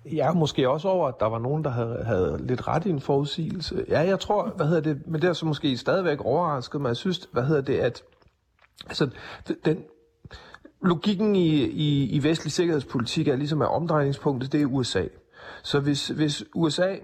Ja, 0.05 0.33
måske 0.33 0.69
også 0.69 0.89
over, 0.89 1.09
at 1.09 1.15
der 1.21 1.27
var 1.27 1.39
nogen, 1.39 1.65
der 1.65 1.71
havde, 1.71 2.05
havde 2.05 2.39
lidt 2.47 2.69
ret 2.69 2.87
i 2.87 2.91
en 2.91 3.01
forudsigelse. 3.01 3.85
Ja, 3.89 4.01
jeg 4.01 4.21
tror, 4.21 4.53
hvad 4.57 4.67
hedder 4.67 4.81
det, 4.81 5.07
men 5.07 5.23
det 5.23 5.29
er 5.29 5.33
så 5.33 5.47
måske 5.47 5.77
stadigvæk 5.77 6.21
overrasket 6.21 6.81
mig. 6.81 6.89
Jeg 6.89 6.97
synes, 6.97 7.29
hvad 7.33 7.43
hedder 7.43 7.63
det, 7.63 7.79
at 7.79 8.03
altså, 8.87 9.11
den, 9.65 9.85
logikken 10.83 11.37
i, 11.37 11.65
i, 11.65 12.11
i 12.11 12.23
vestlig 12.23 12.53
sikkerhedspolitik 12.53 13.29
er 13.29 13.37
ligesom, 13.37 13.63
at 13.63 13.69
omdrejningspunktet, 13.69 14.53
det 14.53 14.63
er 14.63 14.67
USA. 14.67 15.05
Så 15.63 15.81
hvis, 15.81 16.09
hvis 16.09 16.45
USA 16.55 16.97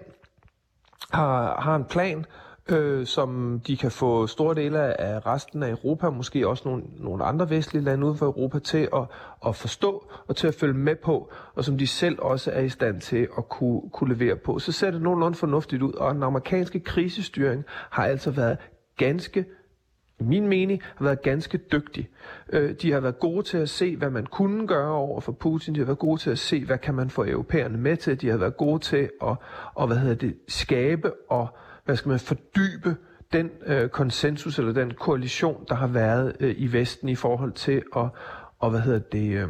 har, 1.11 1.61
har 1.61 1.77
en 1.77 1.85
plan, 1.85 2.27
øh, 2.69 3.07
som 3.07 3.61
de 3.67 3.77
kan 3.77 3.91
få 3.91 4.27
store 4.27 4.55
dele 4.55 5.01
af 5.01 5.27
resten 5.27 5.63
af 5.63 5.71
Europa, 5.71 6.11
måske 6.11 6.49
også 6.49 6.63
nogle, 6.69 6.83
nogle 6.99 7.25
andre 7.25 7.51
vestlige 7.51 7.85
lande 7.85 8.07
uden 8.07 8.17
for 8.19 8.27
Europa, 8.27 8.59
til 8.59 8.89
at, 8.95 9.03
at 9.47 9.57
forstå 9.57 10.11
og 10.27 10.37
til 10.37 10.47
at 10.47 10.55
følge 10.55 10.75
med 10.75 10.97
på, 10.97 11.33
og 11.55 11.65
som 11.65 11.79
de 11.79 11.87
selv 11.87 12.19
også 12.19 12.51
er 12.51 12.61
i 12.61 12.69
stand 12.69 13.01
til 13.01 13.29
at 13.39 13.49
kunne, 13.49 13.83
kunne 13.93 14.15
levere 14.15 14.37
på. 14.37 14.59
Så 14.59 14.73
ser 14.73 14.91
det 14.91 15.03
nogenlunde 15.03 15.39
fornuftigt 15.39 15.83
ud, 15.83 15.93
og 15.93 16.15
den 16.15 16.23
amerikanske 16.23 16.81
krisestyring 16.81 17.65
har 17.91 18.05
altså 18.05 18.31
været 18.31 18.59
ganske 18.97 19.45
min 20.21 20.49
mening, 20.49 20.83
har 20.97 21.05
været 21.05 21.23
ganske 21.23 21.59
dygtig. 21.59 22.09
Øh, 22.53 22.75
de 22.83 22.93
har 22.93 23.01
været 23.01 23.19
gode 23.19 23.43
til 23.43 23.59
at 23.59 23.69
se, 23.69 23.97
hvad 23.97 24.11
man 24.11 24.27
kunne 24.27 24.67
gøre 24.67 24.93
over 24.93 25.21
for 25.21 25.33
Putin. 25.33 25.75
De 25.75 25.81
har 25.81 25.87
været 25.87 25.99
gode 25.99 26.21
til 26.21 26.31
at 26.31 26.39
se, 26.39 26.65
hvad 26.65 26.79
kan 26.79 26.95
man 26.95 27.11
få 27.11 27.25
europæerne 27.25 27.79
med 27.79 27.97
til. 27.97 28.21
De 28.21 28.29
har 28.29 28.37
været 28.37 28.57
gode 28.57 28.79
til 28.79 29.11
at, 29.23 29.37
at 29.81 29.87
hvad 29.87 29.97
hedder 29.97 30.15
det, 30.15 30.37
skabe 30.49 31.13
og 31.31 31.49
hvad 31.85 31.97
skal 31.97 32.09
man, 32.09 32.19
fordybe 32.19 32.97
den 33.33 33.51
øh, 33.67 33.89
konsensus 33.89 34.59
eller 34.59 34.73
den 34.73 34.95
koalition, 34.95 35.65
der 35.69 35.75
har 35.75 35.87
været 35.87 36.37
øh, 36.41 36.55
i 36.59 36.73
Vesten 36.73 37.09
i 37.09 37.15
forhold 37.15 37.53
til 37.53 37.83
at, 37.97 38.09
og, 38.59 38.71
hvad 38.71 38.81
hedder 38.81 38.99
det, 38.99 39.33
øh, 39.33 39.49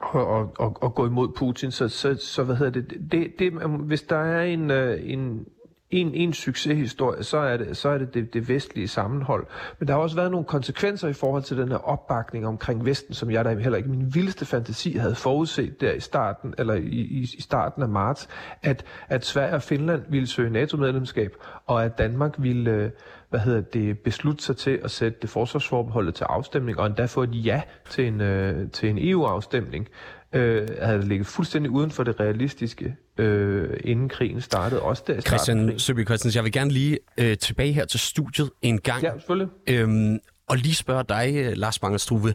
og, 0.00 0.52
og, 0.58 0.82
og 0.82 0.94
gå 0.94 1.06
imod 1.06 1.28
Putin. 1.36 1.70
Så, 1.70 1.88
så, 1.88 2.14
så 2.14 2.42
hvad 2.42 2.56
hedder 2.56 2.80
det, 2.80 3.12
det, 3.12 3.32
det, 3.38 3.52
hvis 3.62 4.02
der 4.02 4.16
er 4.16 4.42
en, 4.42 4.70
øh, 4.70 5.00
en, 5.02 5.46
en, 5.92 6.14
en 6.14 6.32
succeshistorie, 6.32 7.22
så 7.24 7.38
er 7.38 7.56
det 7.56 7.76
så 7.76 7.88
er 7.88 7.98
det, 7.98 8.14
det 8.14 8.34
det 8.34 8.48
vestlige 8.48 8.88
sammenhold. 8.88 9.46
Men 9.78 9.88
der 9.88 9.94
har 9.94 10.00
også 10.00 10.16
været 10.16 10.30
nogle 10.30 10.46
konsekvenser 10.46 11.08
i 11.08 11.12
forhold 11.12 11.42
til 11.42 11.56
den 11.56 11.68
her 11.68 11.76
opbakning 11.76 12.46
omkring 12.46 12.84
Vesten, 12.86 13.14
som 13.14 13.30
jeg 13.30 13.44
da 13.44 13.54
heller 13.54 13.76
ikke 13.76 13.88
i 13.88 13.90
min 13.90 14.14
vildeste 14.14 14.46
fantasi 14.46 14.92
havde 14.92 15.14
forudset 15.14 15.80
der 15.80 15.92
i 15.92 16.00
starten, 16.00 16.54
eller 16.58 16.74
i, 16.74 16.86
i, 16.86 17.20
i 17.38 17.40
starten 17.40 17.82
af 17.82 17.88
marts, 17.88 18.28
at, 18.62 18.84
at 19.08 19.24
Sverige 19.24 19.54
og 19.54 19.62
Finland 19.62 20.02
ville 20.08 20.26
søge 20.26 20.50
NATO-medlemskab, 20.50 21.36
og 21.66 21.84
at 21.84 21.98
Danmark 21.98 22.34
ville, 22.38 22.70
øh, 22.70 22.90
hvad 23.30 23.40
hedder 23.40 23.60
det, 23.60 23.98
beslutte 23.98 24.44
sig 24.44 24.56
til 24.56 24.80
at 24.84 24.90
sætte 24.90 25.18
det 25.22 25.30
forsvarsforbeholdet 25.30 26.14
til 26.14 26.24
afstemning, 26.24 26.78
og 26.78 26.86
endda 26.86 27.04
få 27.04 27.22
et 27.22 27.44
ja 27.46 27.62
til 27.90 28.06
en, 28.06 28.20
øh, 28.20 28.70
til 28.70 28.90
en 28.90 28.98
EU-afstemning 29.00 29.88
øh, 30.32 30.68
havde 30.82 31.08
ligget 31.08 31.26
fuldstændig 31.26 31.70
uden 31.70 31.90
for 31.90 32.04
det 32.04 32.20
realistiske, 32.20 32.96
øh, 33.18 33.80
inden 33.84 34.08
krigen 34.08 34.40
startede. 34.40 34.82
Også 34.82 35.02
der 35.06 35.20
Christian. 35.20 35.78
Søby 35.78 36.06
Christensen, 36.06 36.36
jeg 36.36 36.44
vil 36.44 36.52
gerne 36.52 36.70
lige 36.70 36.98
øh, 37.18 37.38
tilbage 37.38 37.72
her 37.72 37.84
til 37.84 38.00
studiet 38.00 38.50
en 38.62 38.80
gang. 38.80 39.02
Ja, 39.02 39.12
selvfølgelig. 39.12 39.48
Øhm, 39.66 40.18
og 40.48 40.56
lige 40.56 40.74
spørge 40.74 41.04
dig, 41.08 41.34
øh, 41.36 41.52
Lars 41.56 41.78
Bangerstruve. 41.78 42.34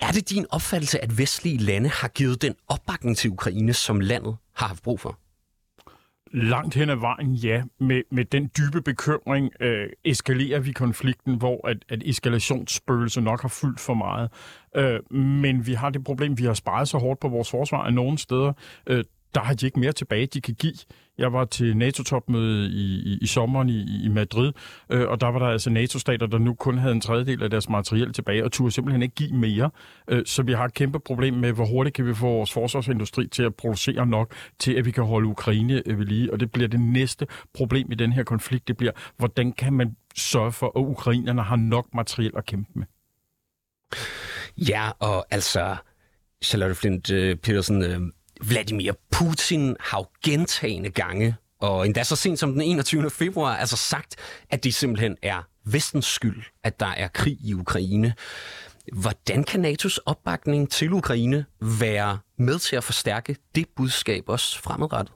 Er 0.00 0.12
det 0.12 0.30
din 0.30 0.46
opfattelse, 0.50 1.04
at 1.04 1.18
vestlige 1.18 1.58
lande 1.58 1.88
har 1.88 2.08
givet 2.08 2.42
den 2.42 2.54
opbakning 2.68 3.16
til 3.16 3.30
Ukraine, 3.30 3.72
som 3.72 4.00
landet 4.00 4.36
har 4.56 4.66
haft 4.66 4.82
brug 4.82 5.00
for? 5.00 5.18
Langt 6.36 6.74
hen 6.74 6.90
ad 6.90 6.96
vejen, 6.96 7.34
ja. 7.34 7.62
Med, 7.80 8.02
med 8.10 8.24
den 8.24 8.50
dybe 8.58 8.82
bekymring 8.82 9.50
øh, 9.60 9.88
eskalerer 10.04 10.60
vi 10.60 10.72
konflikten, 10.72 11.34
hvor 11.34 11.68
at, 11.68 11.76
at 11.88 12.02
eskalationsspøgelse 12.04 13.20
nok 13.20 13.42
har 13.42 13.48
fyldt 13.48 13.80
for 13.80 13.94
meget. 13.94 14.30
Øh, 14.76 15.12
men 15.16 15.66
vi 15.66 15.72
har 15.72 15.90
det 15.90 16.04
problem, 16.04 16.38
vi 16.38 16.44
har 16.44 16.54
sparet 16.54 16.88
så 16.88 16.98
hårdt 16.98 17.20
på 17.20 17.28
vores 17.28 17.50
forsvar, 17.50 17.82
at 17.82 17.94
nogle 17.94 18.18
steder, 18.18 18.52
øh, 18.86 19.04
der 19.34 19.40
har 19.40 19.54
de 19.54 19.66
ikke 19.66 19.80
mere 19.80 19.92
tilbage, 19.92 20.26
de 20.26 20.40
kan 20.40 20.54
give. 20.54 20.74
Jeg 21.18 21.32
var 21.32 21.44
til 21.44 21.76
NATO-topmøde 21.76 22.68
i, 22.68 23.12
i, 23.12 23.18
i 23.20 23.26
sommeren 23.26 23.68
i, 23.68 24.04
i 24.04 24.08
Madrid, 24.08 24.52
øh, 24.90 25.08
og 25.08 25.20
der 25.20 25.26
var 25.26 25.38
der 25.38 25.46
altså 25.46 25.70
NATO-stater, 25.70 26.26
der 26.26 26.38
nu 26.38 26.54
kun 26.54 26.78
havde 26.78 26.94
en 26.94 27.00
tredjedel 27.00 27.42
af 27.42 27.50
deres 27.50 27.68
materiel 27.68 28.12
tilbage, 28.12 28.44
og 28.44 28.52
turde 28.52 28.70
simpelthen 28.70 29.02
ikke 29.02 29.14
give 29.14 29.32
mere. 29.32 29.70
Øh, 30.08 30.26
så 30.26 30.42
vi 30.42 30.52
har 30.52 30.64
et 30.64 30.74
kæmpe 30.74 31.00
problem 31.00 31.34
med, 31.34 31.52
hvor 31.52 31.66
hurtigt 31.66 31.96
kan 31.96 32.06
vi 32.06 32.14
få 32.14 32.26
vores 32.26 32.52
forsvarsindustri 32.52 33.26
til 33.26 33.42
at 33.42 33.54
producere 33.54 34.06
nok, 34.06 34.34
til 34.58 34.72
at 34.72 34.84
vi 34.84 34.90
kan 34.90 35.04
holde 35.04 35.28
Ukraine 35.28 35.82
øh, 35.86 35.98
ved 35.98 36.06
lige. 36.06 36.32
Og 36.32 36.40
det 36.40 36.52
bliver 36.52 36.68
det 36.68 36.80
næste 36.80 37.26
problem 37.54 37.92
i 37.92 37.94
den 37.94 38.12
her 38.12 38.22
konflikt, 38.22 38.68
det 38.68 38.76
bliver, 38.76 38.92
hvordan 39.16 39.52
kan 39.52 39.72
man 39.72 39.96
sørge 40.16 40.52
for, 40.52 40.66
at 40.66 40.80
ukrainerne 40.80 41.42
har 41.42 41.56
nok 41.56 41.86
materiel 41.94 42.32
at 42.36 42.46
kæmpe 42.46 42.70
med? 42.74 42.86
Ja, 44.56 44.90
og 44.98 45.26
altså, 45.30 45.76
Charlotte 46.42 46.74
Flint 46.74 47.10
øh, 47.10 47.36
Petersen, 47.36 47.82
øh, 47.82 48.00
Vladimir 48.40 48.92
Putin 49.18 49.76
har 49.80 49.98
jo 49.98 50.06
gentagende 50.24 50.90
gange, 50.90 51.36
og 51.60 51.86
endda 51.86 52.04
så 52.04 52.16
sent 52.16 52.38
som 52.38 52.52
den 52.52 52.60
21. 52.60 53.10
februar, 53.10 53.56
altså 53.56 53.76
sagt, 53.76 54.16
at 54.50 54.64
det 54.64 54.74
simpelthen 54.74 55.16
er 55.22 55.42
vestens 55.64 56.06
skyld, 56.06 56.42
at 56.62 56.80
der 56.80 56.86
er 56.86 57.08
krig 57.08 57.38
i 57.40 57.54
Ukraine. 57.54 58.14
Hvordan 58.92 59.44
kan 59.44 59.64
NATO's 59.64 59.98
opbakning 60.06 60.70
til 60.70 60.92
Ukraine 60.92 61.44
være 61.80 62.18
med 62.38 62.58
til 62.58 62.76
at 62.76 62.84
forstærke 62.84 63.36
det 63.54 63.68
budskab 63.76 64.24
også 64.28 64.60
fremadrettet? 64.60 65.14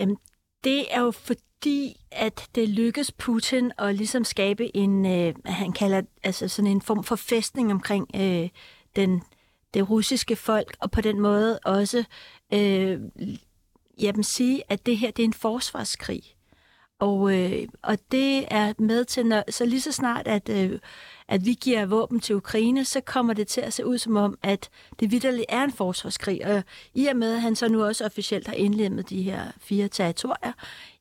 Jamen, 0.00 0.16
det 0.64 0.94
er 0.94 1.00
jo 1.00 1.10
fordi, 1.10 1.96
at 2.12 2.48
det 2.54 2.68
lykkes 2.68 3.12
Putin 3.12 3.72
at 3.78 3.94
ligesom 3.94 4.24
skabe 4.24 4.76
en, 4.76 5.06
øh, 5.06 5.34
han 5.44 5.72
kalder 5.72 6.02
altså 6.22 6.48
sådan 6.48 6.70
en 6.70 6.82
form 6.82 7.04
for 7.04 7.16
fæstning 7.16 7.72
omkring 7.72 8.06
øh, 8.14 8.48
den, 8.96 9.22
det 9.74 9.90
russiske 9.90 10.36
folk, 10.36 10.76
og 10.80 10.90
på 10.90 11.00
den 11.00 11.20
måde 11.20 11.58
også 11.64 12.04
øh, 12.54 13.00
jamen, 14.00 14.24
sige, 14.24 14.62
at 14.68 14.86
det 14.86 14.98
her 14.98 15.10
det 15.10 15.22
er 15.22 15.26
en 15.26 15.32
forsvarskrig. 15.32 16.22
Og, 17.00 17.34
øh, 17.38 17.68
og 17.82 17.98
det 18.12 18.44
er 18.50 18.72
med 18.78 19.04
til, 19.04 19.26
når, 19.26 19.50
så 19.50 19.64
lige 19.66 19.80
så 19.80 19.92
snart, 19.92 20.26
at, 20.26 20.48
øh, 20.48 20.78
at 21.28 21.44
vi 21.44 21.54
giver 21.54 21.86
våben 21.86 22.20
til 22.20 22.36
Ukraine, 22.36 22.84
så 22.84 23.00
kommer 23.00 23.34
det 23.34 23.48
til 23.48 23.60
at 23.60 23.72
se 23.72 23.86
ud 23.86 23.98
som 23.98 24.16
om, 24.16 24.38
at 24.42 24.70
det 25.00 25.10
vidderligt 25.10 25.46
er 25.48 25.64
en 25.64 25.72
forsvarskrig. 25.72 26.46
Og 26.46 26.62
i 26.94 27.06
og 27.06 27.16
med, 27.16 27.34
at 27.34 27.40
han 27.40 27.56
så 27.56 27.68
nu 27.68 27.84
også 27.84 28.04
officielt 28.04 28.46
har 28.46 28.54
indlemmet 28.54 29.10
de 29.10 29.22
her 29.22 29.42
fire 29.60 29.88
territorier, 29.88 30.52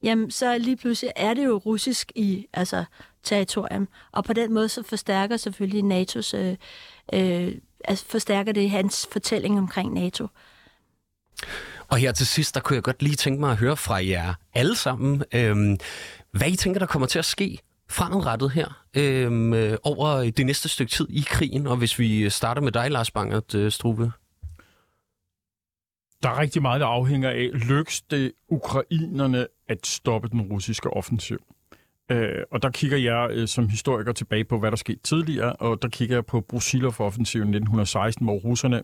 jamen 0.03 0.31
så 0.31 0.57
lige 0.57 0.77
pludselig 0.77 1.11
er 1.15 1.33
det 1.33 1.45
jo 1.45 1.57
russisk 1.57 2.11
i 2.15 2.47
altså, 2.53 2.85
territorium. 3.23 3.87
Og 4.11 4.23
på 4.23 4.33
den 4.33 4.53
måde 4.53 4.69
så 4.69 4.83
forstærker 4.83 5.37
selvfølgelig 5.37 6.01
NATO's, 6.01 6.37
øh, 6.37 6.55
øh, 7.13 7.55
forstærker 7.95 8.51
det 8.51 8.69
hans 8.69 9.07
fortælling 9.11 9.57
omkring 9.57 9.93
NATO. 9.93 10.27
Og 11.87 11.97
her 11.97 12.11
til 12.11 12.27
sidst, 12.27 12.55
der 12.55 12.61
kunne 12.61 12.75
jeg 12.75 12.83
godt 12.83 13.01
lige 13.01 13.15
tænke 13.15 13.39
mig 13.39 13.51
at 13.51 13.57
høre 13.57 13.77
fra 13.77 14.07
jer 14.07 14.33
alle 14.53 14.75
sammen, 14.75 15.23
øhm, 15.33 15.77
hvad 16.31 16.47
I 16.47 16.55
tænker, 16.55 16.79
der 16.79 16.85
kommer 16.85 17.07
til 17.07 17.19
at 17.19 17.25
ske 17.25 17.59
fremadrettet 17.89 18.51
her 18.51 18.83
øhm, 18.93 19.53
øh, 19.53 19.77
over 19.83 20.31
det 20.31 20.45
næste 20.45 20.69
stykke 20.69 20.91
tid 20.91 21.07
i 21.09 21.23
krigen. 21.27 21.67
Og 21.67 21.77
hvis 21.77 21.99
vi 21.99 22.29
starter 22.29 22.61
med 22.61 22.71
dig, 22.71 22.91
Lars 22.91 23.11
Bangert 23.11 23.55
øh, 23.55 23.71
Struve. 23.71 24.11
Der 26.23 26.29
er 26.29 26.39
rigtig 26.39 26.61
meget, 26.61 26.81
der 26.81 26.87
afhænger 26.87 27.29
af, 27.29 27.49
lykkes 27.53 28.01
det 28.01 28.31
ukrainerne 28.49 29.47
at 29.69 29.87
stoppe 29.87 30.29
den 30.29 30.41
russiske 30.41 30.89
offensiv? 30.89 31.39
Øh, 32.11 32.43
og 32.51 32.61
der 32.61 32.69
kigger 32.69 32.97
jeg 32.97 33.29
øh, 33.31 33.47
som 33.47 33.69
historiker 33.69 34.11
tilbage 34.11 34.43
på, 34.43 34.59
hvad 34.59 34.71
der 34.71 34.77
skete 34.77 34.99
tidligere, 34.99 35.53
og 35.53 35.81
der 35.81 35.89
kigger 35.89 36.15
jeg 36.15 36.25
på 36.25 36.41
Brusilov-offensiven 36.41 37.47
1916, 37.47 38.25
hvor 38.25 38.33
russerne 38.33 38.83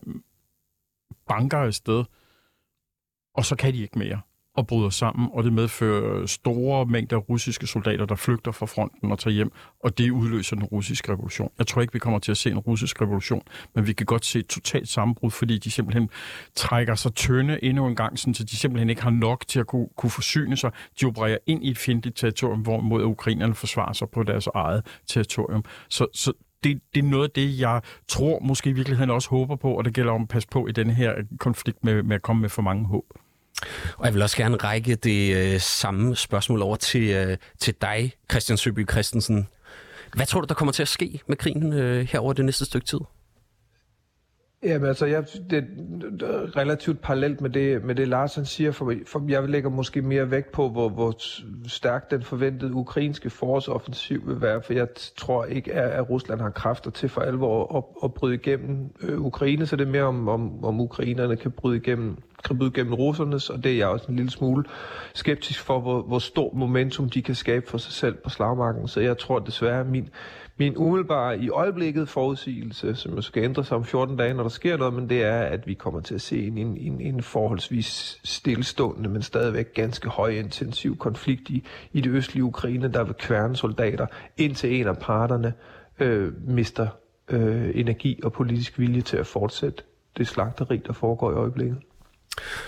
banker 1.28 1.58
afsted, 1.58 2.04
og 3.34 3.44
så 3.44 3.56
kan 3.56 3.72
de 3.72 3.82
ikke 3.82 3.98
mere 3.98 4.20
og 4.54 4.66
bryder 4.66 4.90
sammen, 4.90 5.28
og 5.32 5.44
det 5.44 5.52
medfører 5.52 6.26
store 6.26 6.86
mængder 6.86 7.16
russiske 7.16 7.66
soldater, 7.66 8.06
der 8.06 8.14
flygter 8.14 8.52
fra 8.52 8.66
fronten 8.66 9.12
og 9.12 9.18
tager 9.18 9.34
hjem, 9.34 9.52
og 9.84 9.98
det 9.98 10.10
udløser 10.10 10.56
den 10.56 10.64
russiske 10.64 11.12
revolution. 11.12 11.50
Jeg 11.58 11.66
tror 11.66 11.80
ikke, 11.80 11.92
vi 11.92 11.98
kommer 11.98 12.18
til 12.18 12.30
at 12.30 12.36
se 12.36 12.50
en 12.50 12.58
russisk 12.58 13.02
revolution, 13.02 13.42
men 13.74 13.86
vi 13.86 13.92
kan 13.92 14.06
godt 14.06 14.24
se 14.24 14.38
et 14.38 14.46
totalt 14.46 14.88
sammenbrud, 14.88 15.30
fordi 15.30 15.58
de 15.58 15.70
simpelthen 15.70 16.08
trækker 16.54 16.94
sig 16.94 17.14
tynde 17.14 17.64
endnu 17.64 17.86
en 17.86 17.96
gang, 17.96 18.18
sådan, 18.18 18.34
så 18.34 18.44
de 18.44 18.56
simpelthen 18.56 18.90
ikke 18.90 19.02
har 19.02 19.10
nok 19.10 19.44
til 19.48 19.60
at 19.60 19.66
kunne, 19.66 19.88
kunne 19.96 20.10
forsyne 20.10 20.56
sig. 20.56 20.70
De 21.00 21.06
opererer 21.06 21.38
ind 21.46 21.64
i 21.64 21.70
et 21.70 21.78
fjendtligt 21.78 22.16
territorium, 22.16 22.60
hvorimod 22.60 23.02
ukrainerne 23.02 23.54
forsvarer 23.54 23.92
sig 23.92 24.08
på 24.08 24.22
deres 24.22 24.48
eget 24.54 24.86
territorium. 25.06 25.64
Så, 25.88 26.06
så 26.12 26.32
det, 26.64 26.80
det 26.94 27.04
er 27.04 27.08
noget 27.08 27.24
af 27.24 27.30
det, 27.30 27.60
jeg 27.60 27.80
tror 28.08 28.40
måske 28.40 28.70
i 28.70 28.72
virkeligheden 28.72 29.10
også 29.10 29.30
håber 29.30 29.56
på, 29.56 29.72
og 29.72 29.84
det 29.84 29.94
gælder 29.94 30.12
om 30.12 30.22
at 30.22 30.28
passe 30.28 30.48
på 30.48 30.66
i 30.66 30.72
den 30.72 30.90
her 30.90 31.14
konflikt 31.38 31.84
med, 31.84 32.02
med 32.02 32.16
at 32.16 32.22
komme 32.22 32.40
med 32.40 32.48
for 32.48 32.62
mange 32.62 32.86
håb. 32.86 33.04
Og 33.96 34.06
jeg 34.06 34.14
vil 34.14 34.22
også 34.22 34.36
gerne 34.36 34.56
række 34.56 34.94
det 34.94 35.36
øh, 35.36 35.60
samme 35.60 36.16
spørgsmål 36.16 36.62
over 36.62 36.76
til, 36.76 37.10
øh, 37.10 37.36
til 37.58 37.74
dig, 37.80 38.12
Christian 38.30 38.58
Søby 38.58 38.90
Christensen. 38.90 39.48
Hvad 40.14 40.26
tror 40.26 40.40
du, 40.40 40.46
der 40.46 40.54
kommer 40.54 40.72
til 40.72 40.82
at 40.82 40.88
ske 40.88 41.20
med 41.26 41.36
krigen 41.36 41.72
øh, 41.72 42.08
herover 42.08 42.32
det 42.32 42.44
næste 42.44 42.64
stykke 42.64 42.86
tid? 42.86 42.98
Jamen 44.64 44.88
altså, 44.88 45.06
jeg, 45.06 45.24
det 45.50 45.58
er 45.58 46.56
relativt 46.56 47.00
parallelt 47.00 47.40
med 47.40 47.50
det, 47.50 47.84
med 47.84 47.94
det 47.94 48.08
Lars 48.08 48.34
han 48.34 48.44
siger, 48.44 48.72
for, 48.72 48.92
for 49.06 49.24
jeg 49.28 49.48
lægger 49.48 49.70
måske 49.70 50.02
mere 50.02 50.30
vægt 50.30 50.52
på, 50.52 50.68
hvor, 50.68 50.88
hvor 50.88 51.14
stærk 51.68 52.10
den 52.10 52.22
forventede 52.22 52.74
ukrainske 52.74 53.30
forårsoffensiv 53.30 54.28
vil 54.28 54.40
være, 54.40 54.62
for 54.62 54.72
jeg 54.72 54.88
tror 55.16 55.44
ikke, 55.44 55.72
at, 55.72 55.90
at 55.90 56.10
Rusland 56.10 56.40
har 56.40 56.50
kræfter 56.50 56.90
til 56.90 57.08
for 57.08 57.20
alvor 57.20 57.76
at, 57.76 58.04
at 58.04 58.14
bryde 58.14 58.34
igennem 58.34 58.90
øh, 59.00 59.20
Ukraine, 59.20 59.66
så 59.66 59.76
det 59.76 59.86
er 59.86 59.90
mere 59.90 60.02
om, 60.02 60.28
om, 60.28 60.64
om 60.64 60.80
ukrainerne 60.80 61.36
kan 61.36 61.50
bryde 61.50 61.76
igennem 61.76 62.16
kan 62.44 62.58
bryde 62.58 62.70
igennem 62.74 62.94
russernes, 62.94 63.50
og 63.50 63.64
det 63.64 63.72
er 63.72 63.76
jeg 63.76 63.86
også 63.86 64.06
en 64.08 64.16
lille 64.16 64.30
smule 64.30 64.64
skeptisk 65.14 65.60
for, 65.60 65.80
hvor, 65.80 66.02
hvor 66.02 66.18
stor 66.18 66.50
momentum 66.54 67.10
de 67.10 67.22
kan 67.22 67.34
skabe 67.34 67.66
for 67.68 67.78
sig 67.78 67.92
selv 67.92 68.14
på 68.14 68.30
slagmarken. 68.30 68.88
Så 68.88 69.00
jeg 69.00 69.18
tror 69.18 69.38
desværre, 69.38 69.84
min, 69.84 70.08
min 70.56 70.76
umiddelbare 70.76 71.38
i 71.38 71.50
øjeblikket 71.50 72.08
forudsigelse, 72.08 72.94
som 72.94 73.14
jo 73.14 73.22
skal 73.22 73.42
ændre 73.42 73.64
sig 73.64 73.76
om 73.76 73.84
14 73.84 74.16
dage, 74.16 74.34
når 74.34 74.42
der 74.42 74.50
sker 74.50 74.76
noget, 74.76 74.94
men 74.94 75.08
det 75.08 75.22
er, 75.22 75.40
at 75.40 75.66
vi 75.66 75.74
kommer 75.74 76.00
til 76.00 76.14
at 76.14 76.20
se 76.20 76.46
en, 76.46 76.58
en, 76.58 76.76
en, 76.76 77.00
en 77.00 77.22
forholdsvis 77.22 78.20
stillestående, 78.24 79.08
men 79.08 79.22
stadigvæk 79.22 79.74
ganske 79.74 80.08
højintensiv 80.08 80.96
konflikt 80.96 81.50
i, 81.50 81.64
i 81.92 82.00
det 82.00 82.10
østlige 82.10 82.44
Ukraine, 82.44 82.88
der 82.88 83.04
vil 83.04 83.14
kværne 83.14 83.56
soldater, 83.56 84.06
indtil 84.36 84.80
en 84.80 84.86
af 84.86 84.98
parterne 84.98 85.54
øh, 85.98 86.48
mister 86.48 86.86
øh, 87.28 87.70
energi 87.74 88.20
og 88.22 88.32
politisk 88.32 88.78
vilje 88.78 89.00
til 89.00 89.16
at 89.16 89.26
fortsætte 89.26 89.82
det 90.16 90.28
slagteri, 90.28 90.76
der 90.86 90.92
foregår 90.92 91.32
i 91.32 91.34
øjeblikket. 91.34 91.78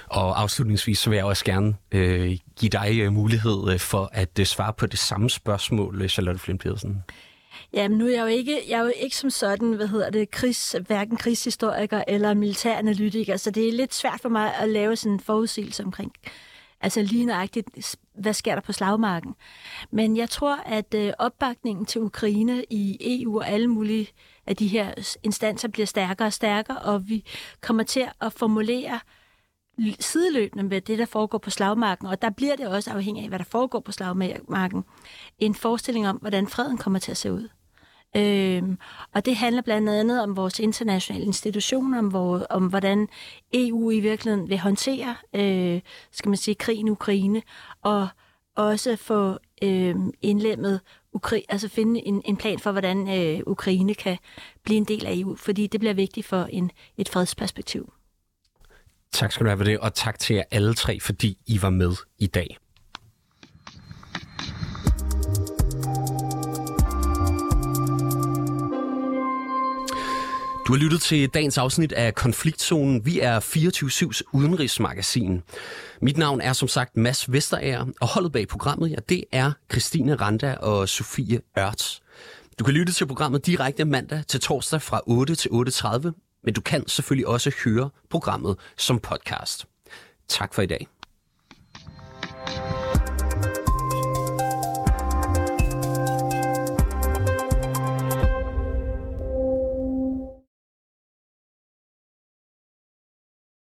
Og 0.06 0.40
afslutningsvis 0.40 0.98
så 0.98 1.10
vil 1.10 1.16
jeg 1.16 1.24
også 1.24 1.44
gerne 1.44 1.74
øh, 1.92 2.36
give 2.60 2.70
dig 2.70 3.00
øh, 3.00 3.12
mulighed 3.12 3.72
øh, 3.72 3.78
for 3.78 4.10
at 4.12 4.38
øh, 4.38 4.46
svare 4.46 4.72
på 4.72 4.86
det 4.86 4.98
samme 4.98 5.30
spørgsmål, 5.30 6.02
øh, 6.02 6.08
Charlotte 6.08 6.40
Flint 6.40 6.60
Pedersen. 6.60 7.02
Jamen, 7.72 7.98
nu 7.98 8.06
er 8.06 8.10
jeg 8.10 8.20
jo 8.20 8.26
ikke, 8.26 8.62
jeg 8.68 8.78
er 8.78 8.82
jo 8.82 8.92
ikke 8.96 9.16
som 9.16 9.30
sådan, 9.30 9.72
hvad 9.72 9.88
hedder 9.88 10.10
det, 10.10 10.30
krigs, 10.30 10.76
hverken 10.86 11.16
krigshistoriker 11.16 12.04
eller 12.08 12.34
militæranalytiker, 12.34 13.36
så 13.36 13.50
det 13.50 13.68
er 13.68 13.72
lidt 13.72 13.94
svært 13.94 14.20
for 14.20 14.28
mig 14.28 14.54
at 14.54 14.68
lave 14.68 14.96
sådan 14.96 15.12
en 15.12 15.20
forudsigelse 15.20 15.84
omkring, 15.84 16.12
altså 16.80 17.02
lige 17.02 17.24
nøjagtigt, 17.24 17.96
hvad 18.14 18.32
sker 18.32 18.54
der 18.54 18.62
på 18.62 18.72
slagmarken. 18.72 19.34
Men 19.90 20.16
jeg 20.16 20.30
tror, 20.30 20.56
at 20.56 20.94
øh, 20.94 21.12
opbakningen 21.18 21.86
til 21.86 22.00
Ukraine 22.00 22.64
i 22.70 22.96
EU 23.00 23.38
og 23.38 23.48
alle 23.48 23.68
mulige 23.68 24.08
af 24.46 24.56
de 24.56 24.66
her 24.66 24.94
instanser 25.22 25.68
bliver 25.68 25.86
stærkere 25.86 26.28
og 26.28 26.32
stærkere, 26.32 26.78
og 26.78 27.08
vi 27.08 27.24
kommer 27.60 27.82
til 27.82 28.08
at 28.20 28.32
formulere 28.32 29.00
sideløbende 30.00 30.64
med 30.64 30.80
det, 30.80 30.98
der 30.98 31.06
foregår 31.06 31.38
på 31.38 31.50
slagmarken, 31.50 32.06
og 32.06 32.22
der 32.22 32.30
bliver 32.30 32.56
det 32.56 32.68
også 32.68 32.90
afhængig 32.90 33.22
af, 33.22 33.28
hvad 33.28 33.38
der 33.38 33.44
foregår 33.44 33.80
på 33.80 33.92
slagmarken, 33.92 34.84
en 35.38 35.54
forestilling 35.54 36.08
om, 36.08 36.16
hvordan 36.16 36.46
freden 36.46 36.78
kommer 36.78 36.98
til 36.98 37.10
at 37.10 37.16
se 37.16 37.32
ud. 37.32 37.48
Øhm, 38.16 38.78
og 39.14 39.24
det 39.24 39.36
handler 39.36 39.62
blandt 39.62 39.88
andet 39.88 40.22
om 40.22 40.36
vores 40.36 40.58
internationale 40.58 41.24
institutioner, 41.24 41.98
om, 41.98 42.08
hvor, 42.08 42.46
om 42.50 42.66
hvordan 42.66 43.08
EU 43.54 43.90
i 43.90 44.00
virkeligheden 44.00 44.48
vil 44.48 44.58
håndtere, 44.58 45.16
øh, 45.34 45.80
skal 46.12 46.28
man 46.28 46.36
sige, 46.36 46.54
krigen 46.54 46.86
i 46.86 46.90
Ukraine, 46.90 47.42
og 47.82 48.08
også 48.56 48.96
få 48.96 49.38
øh, 49.62 49.96
indlemmet 50.22 50.80
Ukra- 51.16 51.46
altså 51.48 51.68
finde 51.68 52.06
en, 52.06 52.22
en 52.24 52.36
plan 52.36 52.58
for, 52.58 52.72
hvordan 52.72 53.08
øh, 53.18 53.40
Ukraine 53.46 53.94
kan 53.94 54.18
blive 54.62 54.76
en 54.76 54.84
del 54.84 55.06
af 55.06 55.16
EU, 55.16 55.36
fordi 55.36 55.66
det 55.66 55.80
bliver 55.80 55.94
vigtigt 55.94 56.26
for 56.26 56.44
en, 56.44 56.70
et 56.96 57.08
fredsperspektiv. 57.08 57.92
Tak 59.12 59.32
skal 59.32 59.44
du 59.44 59.48
have 59.50 59.58
for 59.58 59.64
det, 59.64 59.78
og 59.78 59.94
tak 59.94 60.18
til 60.18 60.36
jer 60.36 60.42
alle 60.50 60.74
tre, 60.74 61.00
fordi 61.00 61.38
I 61.46 61.62
var 61.62 61.70
med 61.70 61.94
i 62.18 62.26
dag. 62.26 62.56
Du 70.66 70.72
har 70.72 70.78
lyttet 70.78 71.00
til 71.00 71.28
dagens 71.28 71.58
afsnit 71.58 71.92
af 71.92 72.14
Konfliktzonen. 72.14 73.06
Vi 73.06 73.20
er 73.20 73.40
24-7's 73.40 74.20
udenrigsmagasin. 74.32 75.42
Mit 76.02 76.16
navn 76.16 76.40
er 76.40 76.52
som 76.52 76.68
sagt 76.68 76.96
Mads 76.96 77.32
Vesterager, 77.32 77.86
og 78.00 78.08
holdet 78.08 78.32
bag 78.32 78.48
programmet, 78.48 78.90
ja, 78.90 78.96
det 79.08 79.24
er 79.32 79.52
Christine 79.72 80.14
Randa 80.14 80.54
og 80.54 80.88
Sofie 80.88 81.40
Ørts. 81.58 82.02
Du 82.58 82.64
kan 82.64 82.74
lytte 82.74 82.92
til 82.92 83.06
programmet 83.06 83.46
direkte 83.46 83.84
mandag 83.84 84.22
til 84.28 84.40
torsdag 84.40 84.82
fra 84.82 85.00
8 85.06 85.34
til 85.34 85.48
8.30, 85.48 86.25
men 86.46 86.54
du 86.54 86.60
kan 86.60 86.88
selvfølgelig 86.88 87.26
også 87.26 87.52
høre 87.64 87.90
programmet 88.10 88.56
som 88.76 88.98
podcast. 88.98 89.66
Tak 90.28 90.54
for 90.54 90.62
i 90.62 90.66
dag. 90.66 90.86